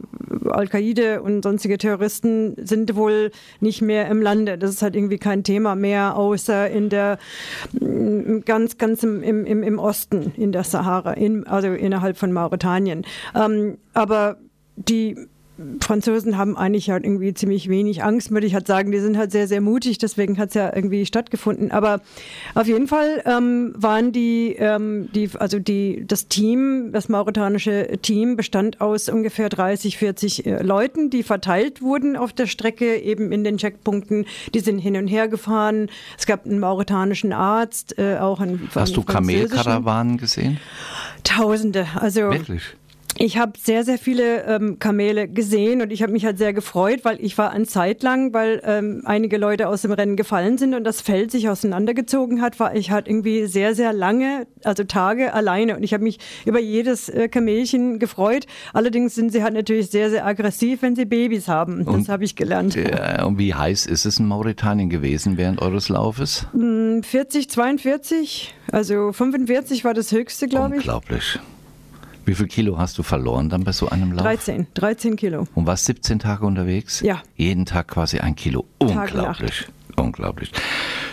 Al-Qaida 0.49 1.21
und 1.21 1.43
sonstige 1.43 1.79
Terroristen 1.79 2.57
sind 2.65 2.95
wohl 2.95 3.31
nicht 3.61 3.83
mehr 3.83 4.09
im 4.09 4.23
Lande. 4.23 4.59
Das 4.59 4.71
ist 4.71 4.83
halt 4.83 4.97
irgendwie 4.97 5.19
kein 5.19 5.45
Thema 5.45 5.75
mehr, 5.75 6.17
außer 6.17 6.71
in 6.71 6.89
der 6.89 7.19
ganz, 8.45 8.79
ganz 8.79 9.03
im, 9.03 9.23
im, 9.23 9.63
im 9.63 9.79
Osten, 9.79 10.33
in 10.37 10.53
der 10.53 10.65
Sahara, 10.65 11.13
in, 11.13 11.47
also 11.47 11.69
innerhalb 11.69 12.17
von 12.17 12.33
Mauretanien. 12.33 13.05
Ähm, 13.35 13.79
aber 13.95 14.37
die 14.77 15.17
Franzosen 15.81 16.37
haben 16.37 16.57
eigentlich 16.57 16.91
halt 16.91 17.05
irgendwie 17.05 17.35
ziemlich 17.35 17.69
wenig 17.69 18.03
Angst, 18.03 18.31
würde 18.31 18.47
ich 18.47 18.55
halt 18.55 18.67
sagen. 18.67 18.93
Die 18.93 18.99
sind 18.99 19.17
halt 19.17 19.33
sehr, 19.33 19.49
sehr 19.49 19.61
mutig, 19.61 19.99
deswegen 19.99 20.39
hat 20.39 20.51
es 20.51 20.55
ja 20.55 20.75
irgendwie 20.75 21.07
stattgefunden. 21.07 21.71
Aber 21.71 22.01
auf 22.55 22.67
jeden 22.67 22.87
Fall 22.87 23.23
ähm, 23.25 23.73
waren 23.77 24.13
die, 24.13 24.57
ähm, 24.59 25.09
die, 25.15 25.31
also 25.39 25.59
die, 25.59 26.05
das 26.07 26.29
Team, 26.29 26.91
das 26.93 27.09
mauretanische 27.09 27.99
Team 28.03 28.37
bestand 28.37 28.81
aus 28.81 29.09
ungefähr 29.09 29.49
30, 29.49 29.99
40 29.99 30.47
äh, 30.47 30.63
Leuten, 30.63 31.11
die 31.11 31.23
verteilt 31.23 31.83
wurden 31.83 32.17
auf 32.17 32.33
der 32.33 32.47
Strecke, 32.47 32.97
eben 32.97 33.33
in 33.33 33.45
den 33.45 33.59
Checkpunkten. 33.59 34.27
Die 34.55 34.61
sind 34.61 34.79
hin 34.79 34.97
und 34.97 35.09
her 35.09 35.29
gefahren. 35.29 35.89
Es 36.19 36.27
gab 36.27 36.47
einen 36.47 36.59
mauretanischen 36.59 37.33
Arzt, 37.33 37.99
äh, 37.99 38.19
auch 38.19 38.41
einen 38.41 38.69
Hast 38.75 38.97
du 38.97 39.03
Kamelkarawanen 39.03 40.17
gesehen? 40.17 40.59
Tausende. 41.25 41.87
Also 41.95 42.23
Wirklich? 42.23 42.77
Ich 43.19 43.39
habe 43.39 43.53
sehr, 43.59 43.85
sehr 43.85 43.99
viele 43.99 44.45
ähm, 44.45 44.79
Kamele 44.79 45.29
gesehen 45.29 45.83
und 45.83 45.93
ich 45.93 46.03
habe 46.03 46.13
mich 46.13 46.25
halt 46.25 46.39
sehr 46.39 46.53
gefreut, 46.53 47.01
weil 47.05 47.19
ich 47.21 47.37
war 47.37 47.51
eine 47.51 47.67
Zeit 47.67 48.03
lang, 48.03 48.33
weil 48.33 48.63
ähm, 48.65 49.03
einige 49.05 49.37
Leute 49.37 49.69
aus 49.69 49.83
dem 49.83 49.93
Rennen 49.93 50.17
gefallen 50.17 50.59
sind 50.59 50.75
und 50.75 50.85
das 50.85 51.01
Feld 51.01 51.31
sich 51.31 51.49
auseinandergezogen 51.49 52.41
hat, 52.41 52.59
war 52.59 52.75
ich 52.75 52.91
halt 52.91 53.09
irgendwie 53.09 53.47
sehr, 53.47 53.75
sehr 53.75 53.93
lange, 53.93 54.47
also 54.65 54.85
Tage 54.85 55.35
alleine 55.35 55.77
und 55.77 55.83
ich 55.83 55.93
habe 55.93 56.05
mich 56.05 56.19
über 56.45 56.59
jedes 56.59 57.09
äh, 57.09 57.29
Kamelchen 57.29 57.99
gefreut. 57.99 58.47
Allerdings 58.73 59.15
sind 59.15 59.33
sie 59.33 59.43
halt 59.43 59.55
natürlich 59.55 59.91
sehr, 59.91 60.11
sehr 60.11 60.27
aggressiv, 60.27 60.83
wenn 60.83 60.97
sie 60.97 61.05
Babys 61.05 61.49
haben. 61.49 61.85
Das 61.85 62.09
habe 62.09 62.25
ich 62.25 62.37
gelernt. 62.37 62.75
Ja, 62.75 63.25
und 63.25 63.39
wie 63.39 63.55
heiß 63.55 63.87
ist 63.87 64.07
es 64.07 64.19
in 64.19 64.27
Mauretanien 64.27 64.89
gewesen 64.89 65.37
während 65.37 65.61
eures 65.61 65.89
Laufes? 65.89 66.47
40, 66.53 67.45
hm, 67.45 67.49
42, 67.49 68.55
also 68.71 69.13
45 69.13 69.85
war 69.85 69.95
das 69.95 70.13
höchste, 70.13 70.49
glaube 70.49 70.77
ich. 70.77 70.81
Unglaublich. 70.83 71.39
Wie 72.25 72.35
viel 72.35 72.47
Kilo 72.47 72.79
hast 72.79 72.99
du 72.99 73.03
verloren 73.03 73.49
dann 73.49 73.65
bei 73.65 73.73
so 73.73 73.89
einem 73.89 74.13
Lauf? 74.13 74.23
13, 74.23 74.69
13 74.75 75.17
Kilo. 75.17 75.47
Und 75.55 75.67
warst 75.67 75.87
17 75.87 76.21
Tage 76.21 76.47
unterwegs? 76.47 77.01
Ja. 77.01 77.23
Jeden 77.37 77.67
Tag 77.67 77.89
quasi 77.89 78.19
ein 78.19 78.37
Kilo. 78.37 78.67
Unglaublich. 78.79 79.67
Unglaublich. 79.97 80.53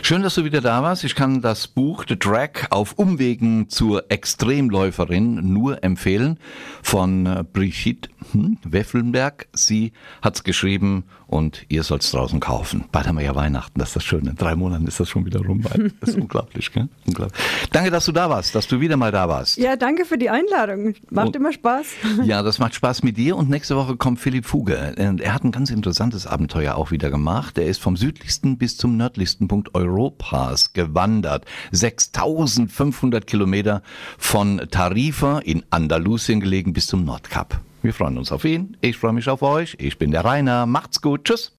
Schön, 0.02 0.22
dass 0.22 0.36
du 0.36 0.46
wieder 0.46 0.62
da 0.62 0.82
warst. 0.84 1.04
Ich 1.04 1.16
kann 1.16 1.42
das 1.42 1.68
Buch 1.68 2.06
The 2.08 2.16
Track 2.16 2.68
auf 2.70 2.94
Umwegen 2.94 3.70
zur 3.70 4.10
Extremläuferin 4.10 5.54
nur 5.54 5.84
empfehlen 5.84 6.40
von 6.82 7.26
äh, 7.26 7.44
Brigitte 7.52 8.10
hm, 8.32 8.58
Weffelberg. 8.64 9.48
Sie 9.54 9.92
hat 10.22 10.36
es 10.36 10.44
geschrieben 10.44 11.06
und 11.30 11.66
ihr 11.70 11.84
sollt 11.84 12.02
es 12.04 12.12
draußen 12.12 12.40
kaufen. 12.40 12.86
Bald 12.92 13.08
haben 13.08 13.18
wir 13.18 13.24
ja 13.24 13.36
Weihnachten, 13.36 13.80
das 13.80 13.90
ist 13.90 13.96
das 13.98 14.04
Schöne. 14.04 14.32
In 14.32 14.36
drei 14.36 14.56
Monaten 14.56 14.88
ist 14.88 15.00
das 15.00 15.08
schon 15.10 15.26
wieder 15.26 15.40
rum. 15.40 15.64
Das 16.00 16.10
ist 16.10 16.16
unglaublich, 16.20 16.72
gell? 16.74 16.90
unglaublich. 17.06 17.40
Danke, 17.72 17.92
dass 17.92 18.06
du 18.06 18.12
da 18.12 18.30
warst, 18.30 18.56
dass 18.56 18.68
du 18.68 18.80
wieder 18.80 18.98
mal 18.98 19.12
da 19.12 19.30
warst. 19.30 19.58
Ja, 19.58 19.76
danke 19.76 20.06
für 20.06 20.18
die 20.18 20.30
Einladung. 20.30 20.96
Macht 21.12 21.28
und, 21.28 21.36
immer 21.36 21.54
Spaß. 21.54 21.86
Ja, 22.24 22.44
das 22.44 22.60
macht 22.60 22.76
Spaß 22.76 23.04
mit 23.04 23.18
dir 23.18 23.38
und 23.38 23.50
nächste 23.50 23.76
Woche 23.76 23.96
kommt 23.96 24.20
Philipp 24.20 24.46
Fuge. 24.46 24.76
Er 24.76 25.34
hat 25.34 25.44
ein 25.44 25.52
ganz 25.52 25.70
interessantes 25.70 26.28
Abenteuer 26.28 26.76
auch 26.76 26.92
wieder 26.92 27.10
gemacht. 27.10 27.58
Er 27.58 27.68
ist 27.68 27.82
vom 27.82 27.96
südlichsten 27.96 28.58
bis 28.58 28.78
zum 28.78 28.98
nördlichsten 28.98 29.48
Punkt 29.48 29.74
Europas 29.76 30.74
gewandert. 30.74 31.46
6500 31.72 33.26
Kilometer 33.26 33.84
von 34.18 34.62
Tarifa 34.70 35.40
in 35.40 35.64
Andalusien 35.70 36.40
gelegen 36.40 36.74
bis 36.74 36.88
zum 36.88 37.06
Nordkap. 37.06 37.62
Wir 37.82 37.94
freuen 37.94 38.18
uns 38.18 38.32
auf 38.32 38.44
ihn. 38.46 38.78
Ich 38.82 38.98
freue 38.98 39.14
mich 39.14 39.30
auf 39.30 39.42
euch. 39.42 39.76
Ich 39.80 39.98
bin 39.98 40.12
der 40.12 40.26
Rainer. 40.26 40.66
Macht's 40.66 41.02
gut. 41.02 41.26
Tschüss. 41.26 41.54